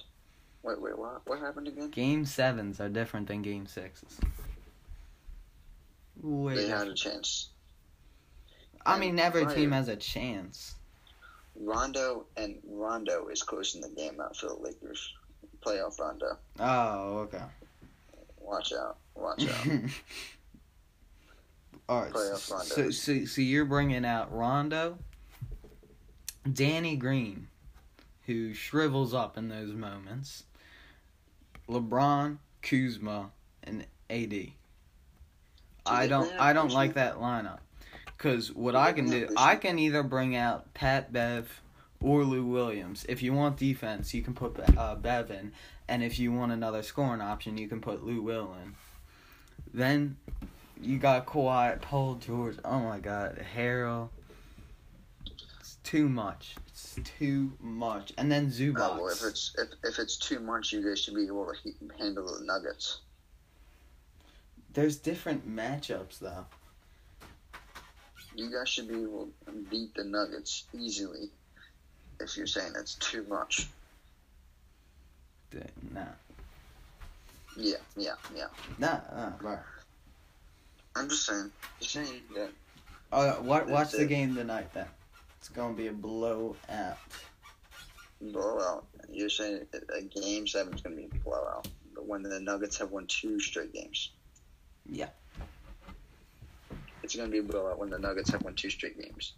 [0.64, 1.22] Wait, wait, what?
[1.28, 1.90] What happened again?
[1.90, 4.18] Game sevens are different than game sixes.
[6.22, 7.50] Way They had a chance.
[8.86, 10.76] I mean, every team has a chance.
[11.60, 15.14] Rondo and Rondo is closing the game out for the Lakers.
[15.62, 16.38] Playoff Rondo.
[16.60, 17.44] Oh, okay.
[18.40, 18.98] Watch out.
[19.16, 19.68] Watch out.
[21.90, 22.14] All right.
[22.14, 22.66] Playoff Rondo.
[22.66, 24.98] So, so, so you're bringing out Rondo,
[26.52, 27.48] Danny Green,
[28.26, 30.44] who shrivels up in those moments,
[31.70, 33.32] LeBron, Kuzma,
[33.64, 34.48] and AD.
[35.86, 36.32] I don't.
[36.40, 37.60] I don't like that lineup.
[38.18, 39.28] Cause what I can do.
[39.36, 41.62] I can either bring out Pat Bev
[42.00, 43.06] or Lou Williams.
[43.10, 45.52] If you want defense, you can put uh, Bev in,
[45.88, 48.76] and if you want another scoring option, you can put Lou Will in.
[49.74, 50.18] Then
[50.82, 52.58] you got Kawhi, Paul George.
[52.64, 54.10] Oh my God, Harrell.
[55.84, 56.56] Too much.
[56.70, 58.14] It's too much.
[58.18, 58.80] And then Zubac.
[58.80, 61.54] Uh, well, if it's if, if it's too much, you guys should be able to
[61.62, 63.00] he- handle the Nuggets.
[64.74, 66.46] There's different matchups though.
[68.36, 71.30] You guys should be able to beat the Nuggets easily.
[72.20, 73.68] If you're saying it's too much,
[75.92, 76.02] Nah,
[77.56, 78.48] yeah, yeah, yeah.
[78.80, 79.60] nah, nah, bro.
[80.96, 82.50] I'm just saying, just saying that
[83.12, 84.88] Uh, wa- watch the game tonight then.
[85.44, 86.56] It's gonna be a blowout.
[88.22, 88.86] blowout.
[89.12, 91.68] You're saying a game seven is going to be a blowout.
[91.94, 94.12] But when the Nuggets have won two straight games,
[94.90, 95.10] Yeah.
[97.04, 99.34] it's going to be a blowout when the Nuggets have won two straight games.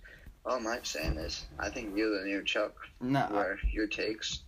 [0.45, 4.41] All I'm saying is, I think you're the new Chuck, No, I- your takes,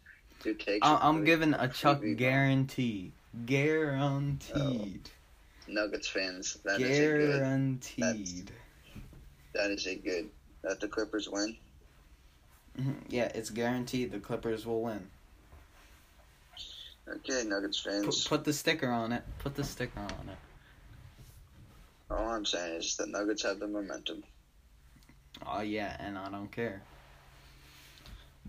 [0.45, 0.85] your takes.
[0.87, 3.13] I, I'm really- giving a Chuck guarantee.
[3.47, 5.09] Guaranteed.
[5.09, 5.71] Oh.
[5.73, 6.59] Nuggets fans.
[6.63, 7.39] That is a good.
[7.39, 8.51] Guaranteed.
[9.55, 10.29] That is a good.
[10.67, 11.55] That the Clippers win.
[12.77, 12.95] Mhm.
[13.07, 15.09] Yeah, it's guaranteed the Clippers will win.
[17.07, 18.27] Okay, Nuggets Put, fans.
[18.27, 19.23] put the sticker on it.
[19.39, 20.37] Put the sticker on it.
[22.11, 24.23] All I'm saying is the Nuggets have the momentum.
[25.45, 26.81] Oh yeah, and I don't care.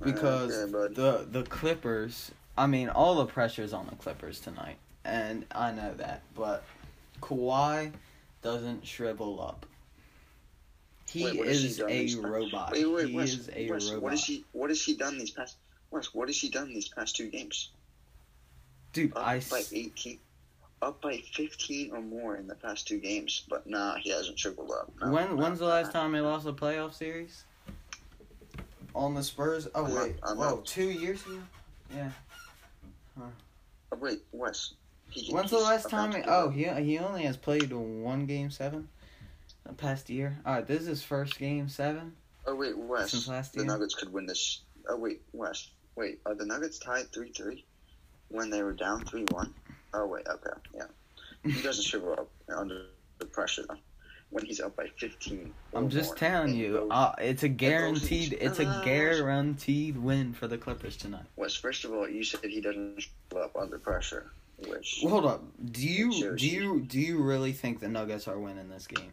[0.02, 5.46] Because Okay, the the Clippers, I mean, all the pressure's on the Clippers tonight, and
[5.52, 6.64] I know that, but
[7.20, 7.92] Kawhi
[8.42, 9.66] doesn't shrivel up.
[11.11, 12.72] He Wait, is a robot.
[12.72, 14.02] Wait, wait, he Wes, is a Wes, robot.
[14.02, 14.44] What has he?
[14.52, 15.56] What has he done these past?
[15.90, 17.70] Wes, what has he done these past two games?
[18.92, 20.18] Dude, Up I by 18,
[20.82, 24.70] up by 15 or more in the past two games, but nah, he hasn't tripled
[24.70, 24.90] up.
[25.00, 27.44] No, when no, when's the last time he lost a playoff series?
[28.94, 29.68] On the Spurs?
[29.74, 31.38] Oh I'm wait, I'm whoa, not- two years ago.
[33.90, 34.74] Oh, wait, Wes.
[35.11, 36.12] He, When's the last time?
[36.12, 38.88] He, oh, he he only has played one game seven.
[39.68, 40.38] The past year.
[40.46, 42.14] All right, this is first game seven.
[42.46, 43.10] Oh wait, Wes.
[43.10, 43.70] since last year, the?
[43.70, 44.62] Nuggets could win this.
[44.88, 45.72] Oh wait, West.
[45.94, 47.64] Wait, are the Nuggets tied three three
[48.28, 49.52] when they were down three one?
[49.92, 50.86] Oh wait, okay, yeah.
[51.44, 52.86] He doesn't shrivel up under
[53.18, 53.76] the pressure though.
[54.30, 55.54] When he's up by 15.
[55.74, 58.36] I'm just more telling you, those- uh, it's a guaranteed.
[58.38, 61.24] It's a guaranteed win for the Clippers tonight.
[61.36, 64.30] West, first of all, you said he doesn't shrivel up under pressure,
[64.66, 65.44] which Well, hold up.
[65.72, 69.12] Do you do you do you really think the Nuggets are winning this game?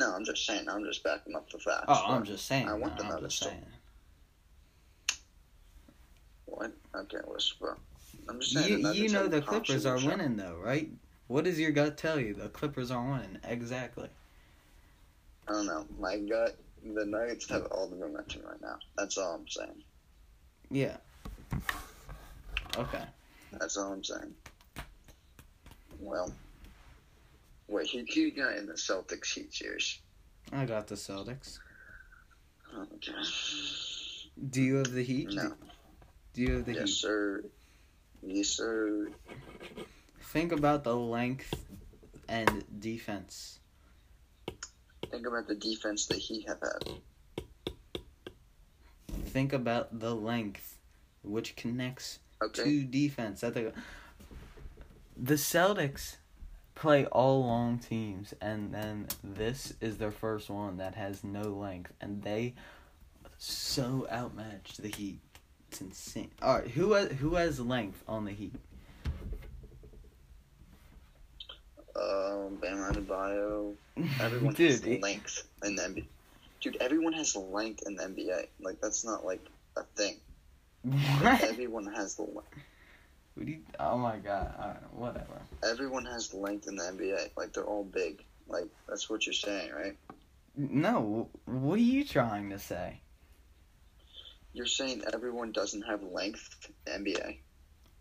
[0.00, 0.66] No, I'm just saying.
[0.66, 1.84] I'm just backing up the facts.
[1.86, 2.66] Oh, I'm just saying.
[2.66, 3.66] I want no, the I'm just saying.
[6.46, 6.72] What?
[6.96, 7.18] Okay,
[7.60, 7.74] bro.
[8.26, 8.80] I'm just saying.
[8.80, 10.88] You you know the Clippers are winning though, right?
[11.28, 12.32] What does your gut tell you?
[12.32, 13.38] The Clippers are winning.
[13.44, 14.08] Exactly.
[15.46, 15.84] I don't know.
[15.98, 16.56] My gut.
[16.82, 18.78] The Nuggets have all the momentum right now.
[18.96, 19.82] That's all I'm saying.
[20.70, 20.96] Yeah.
[22.78, 23.04] Okay.
[23.52, 24.32] That's all I'm saying.
[26.00, 26.32] Well,
[27.70, 30.00] wait, who, you got in the Celtics Heat series?
[30.52, 31.58] I got the Celtics.
[32.76, 33.12] Okay.
[34.50, 35.32] Do you have the Heat?
[35.32, 35.54] No.
[36.34, 36.94] Do you have the Yes, Heat?
[36.96, 37.44] sir.
[38.22, 39.10] Yes, sir.
[40.20, 41.54] Think about the length
[42.28, 43.58] and defense.
[45.10, 46.58] Think about the defense that he had.
[49.26, 50.78] Think about the length,
[51.22, 52.64] which connects Okay.
[52.64, 53.40] to defense.
[53.40, 53.72] That the
[55.16, 56.16] the Celtics
[56.80, 61.92] play all long teams, and then this is their first one that has no length,
[62.00, 62.54] and they
[63.38, 65.18] so outmatch the Heat.
[65.68, 66.30] It's insane.
[66.42, 68.54] All right, who has who has length on the Heat?
[71.94, 73.74] Um, Bam Adebayo.
[74.20, 76.04] Everyone Dude, has it- length in the NBA.
[76.60, 78.46] Dude, everyone has length in the NBA.
[78.60, 79.40] Like that's not like
[79.76, 80.16] a thing.
[80.82, 81.42] what?
[81.42, 82.42] Everyone has the le-
[83.44, 84.54] Do you, oh my god!
[84.58, 85.40] All right, whatever.
[85.64, 87.30] everyone has length in the NBA.
[87.38, 88.22] Like they're all big.
[88.48, 89.96] Like that's what you're saying, right?
[90.56, 93.00] No, what are you trying to say?
[94.52, 97.38] You're saying everyone doesn't have length in the NBA.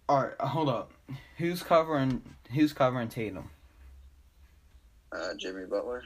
[0.10, 0.92] All right, hold up.
[1.38, 2.22] Who's covering?
[2.54, 3.50] Who's covering Tatum?
[5.14, 6.04] Uh, Jimmy Butler.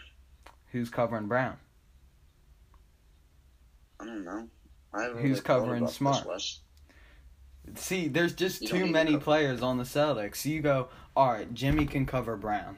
[0.72, 1.58] Who's covering Brown?
[4.00, 4.48] I don't know.
[4.94, 6.28] I haven't Who's really covering Smart?
[7.76, 10.46] See, there's just too need to many players on the Celtics.
[10.46, 12.78] You go, all right, Jimmy can cover Brown,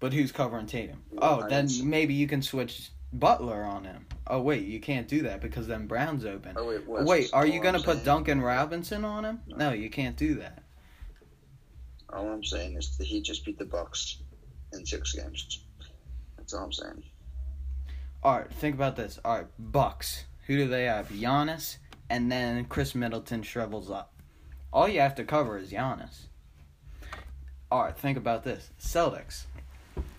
[0.00, 1.02] but who's covering Tatum?
[1.18, 4.06] Oh, then maybe you can switch Butler on him.
[4.26, 6.56] Oh wait, you can't do that because then Brown's open.
[6.56, 9.40] Oh wait, Wait, are you gonna put Duncan Robinson on him?
[9.46, 9.56] No.
[9.56, 10.62] No, you can't do that.
[12.12, 14.22] All I'm saying is the Heat just beat the Bucks
[14.72, 15.64] in six games.
[16.36, 17.02] That's all I'm saying.
[18.22, 19.18] All right, think about this.
[19.24, 20.24] All right, Bucks.
[20.46, 21.08] Who do they have?
[21.08, 21.78] Giannis,
[22.10, 24.12] and then Khris Middleton shrivels up.
[24.72, 26.26] All you have to cover is Giannis.
[27.70, 28.70] All right, think about this.
[28.80, 29.44] Celtics.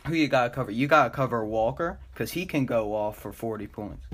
[0.07, 0.71] Who you gotta cover?
[0.71, 4.05] You gotta cover Walker because he can go off for forty points.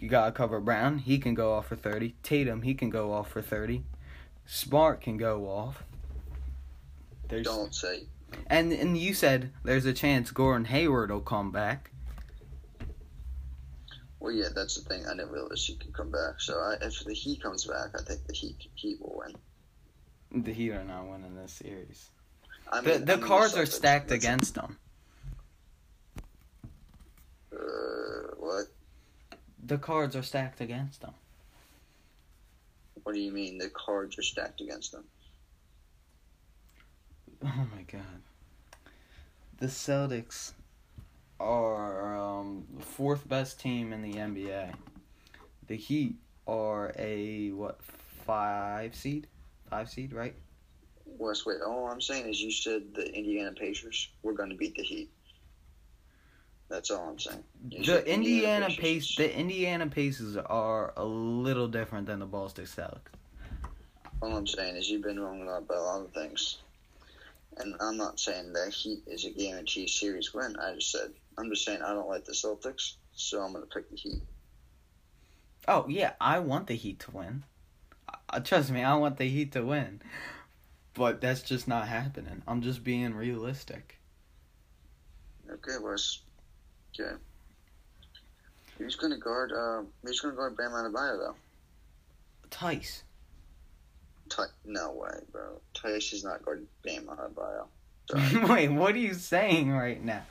[0.00, 0.98] You gotta cover Brown.
[0.98, 2.14] He can go off for thirty.
[2.22, 2.62] Tatum.
[2.62, 3.84] He can go off for thirty.
[4.46, 5.84] Smart can go off.
[7.28, 8.04] There's Don't say.
[8.48, 11.90] and and you said there's a chance Gordon Hayward will come back.
[14.22, 15.04] Well, yeah, that's the thing.
[15.04, 16.40] I didn't realize he could come back.
[16.40, 20.44] So I, if the Heat comes back, I think the Heat Heat will win.
[20.44, 22.08] The Heat are not winning this series.
[22.70, 24.78] I The mean, the I mean, cards are stacked that's- against them.
[27.52, 27.56] Uh,
[28.38, 28.66] what?
[29.66, 31.14] The cards are stacked against them.
[33.02, 33.58] What do you mean?
[33.58, 35.04] The cards are stacked against them.
[37.44, 38.22] Oh my god.
[39.58, 40.52] The Celtics
[41.42, 44.72] are um, the fourth best team in the NBA.
[45.66, 46.16] The Heat
[46.46, 47.80] are a what
[48.26, 49.26] five seed?
[49.68, 50.34] Five seed, right?
[51.06, 51.60] Wes, wait.
[51.66, 55.10] All I'm saying is you said the Indiana Pacers were going to beat the Heat.
[56.68, 57.44] That's all I'm saying.
[57.70, 59.16] You The Indiana Pace, Pacers.
[59.16, 63.12] the Indiana Pacers are a little different than the Boston Celtics.
[64.22, 66.58] All I'm saying is you've been wrong about a lot of things.
[67.58, 70.56] And I'm not saying that Heat is a guaranteed series win.
[70.56, 73.74] I just said I'm just saying I don't like the Celtics, so I'm going to
[73.74, 74.22] pick the Heat.
[75.68, 77.44] Oh yeah, I want the Heat to win.
[78.28, 80.00] Uh, trust me, I want the Heat to win.
[80.94, 82.42] But that's just not happening.
[82.46, 83.98] I'm just being realistic.
[85.50, 86.20] Okay, Wes.
[86.98, 87.14] Okay.
[88.78, 89.52] Who's going to guard?
[89.52, 91.34] Uh, who's to guard Bam Adebayo though?
[92.50, 93.02] Theis.
[94.28, 95.60] Ty- no way, bro.
[95.74, 97.66] Theis is not guarding Bam Adebayo.
[98.48, 100.24] Wait, what are you saying right now?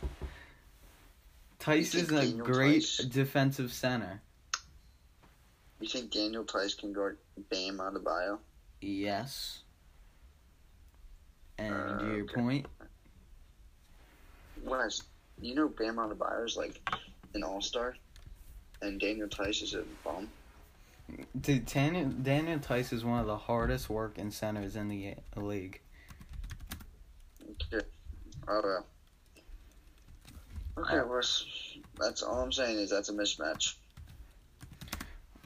[1.61, 4.21] Theis is a Daniel great Theis- defensive center.
[5.79, 7.17] you think Daniel Theis can guard
[7.49, 8.39] Bam Adebayo?
[8.81, 9.63] Yes.
[11.57, 12.33] And Uh, your okay.
[12.33, 12.65] point?
[14.63, 15.03] Wes,
[15.39, 16.79] you know Bam Adebayo is like
[17.33, 17.95] an all star,
[18.81, 20.29] and Daniel Theis is a bum.
[21.39, 25.81] Dude, Daniel, Daniel Theis is one of the hardest working centers in the league.
[27.43, 27.85] Okay.
[28.47, 28.85] Oh well.
[30.77, 31.45] Okay, Wes.
[31.99, 33.75] That's all I'm saying is that's a mismatch.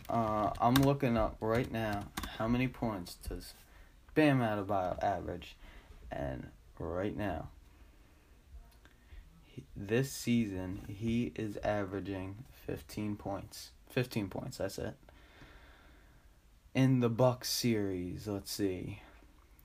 [0.07, 2.03] Uh, I'm looking up right now
[2.37, 3.53] how many points does
[4.13, 5.55] Bam Adebayo average,
[6.11, 6.47] and
[6.79, 7.49] right now,
[9.43, 13.71] he, this season he is averaging 15 points.
[13.89, 14.57] 15 points.
[14.57, 14.95] That's it.
[16.73, 19.01] In the Bucks series, let's see,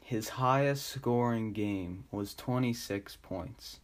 [0.03, 3.79] his highest scoring game was 26 points.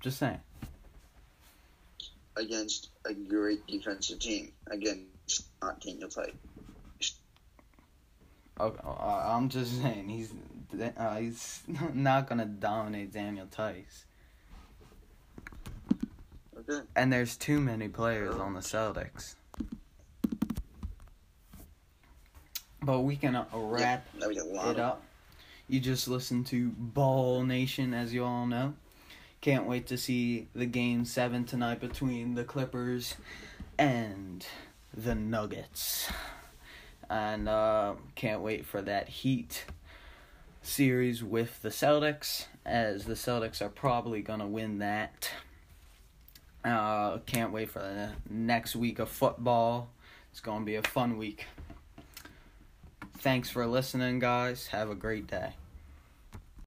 [0.00, 0.40] Just saying.
[2.36, 4.52] against a great defensive team.
[4.70, 6.32] Against not Daniel Theis.
[8.58, 10.32] Okay, uh, I'm just saying he's
[10.96, 11.62] uh, he's
[11.94, 14.04] not gonna dominate Daniel Theis.
[16.58, 16.80] Okay.
[16.94, 19.34] And there's too many players on the Celtics.
[22.82, 24.70] But we can uh, wrap That was a lot.
[24.74, 25.02] it up.
[25.68, 28.74] You just listen to Ball Nation, as you all know.
[29.40, 33.14] Can't wait to see the game seven tonight between the Clippers
[33.78, 34.46] and
[34.94, 36.10] the Nuggets.
[37.08, 39.64] And uh, can't wait for that Heat
[40.60, 45.30] series with the Celtics, as the Celtics are probably going to win that.
[46.62, 49.88] Uh, can't wait for the next week of football.
[50.30, 51.46] It's going to be a fun week.
[53.18, 54.66] Thanks for listening, guys.
[54.66, 55.54] Have a great day.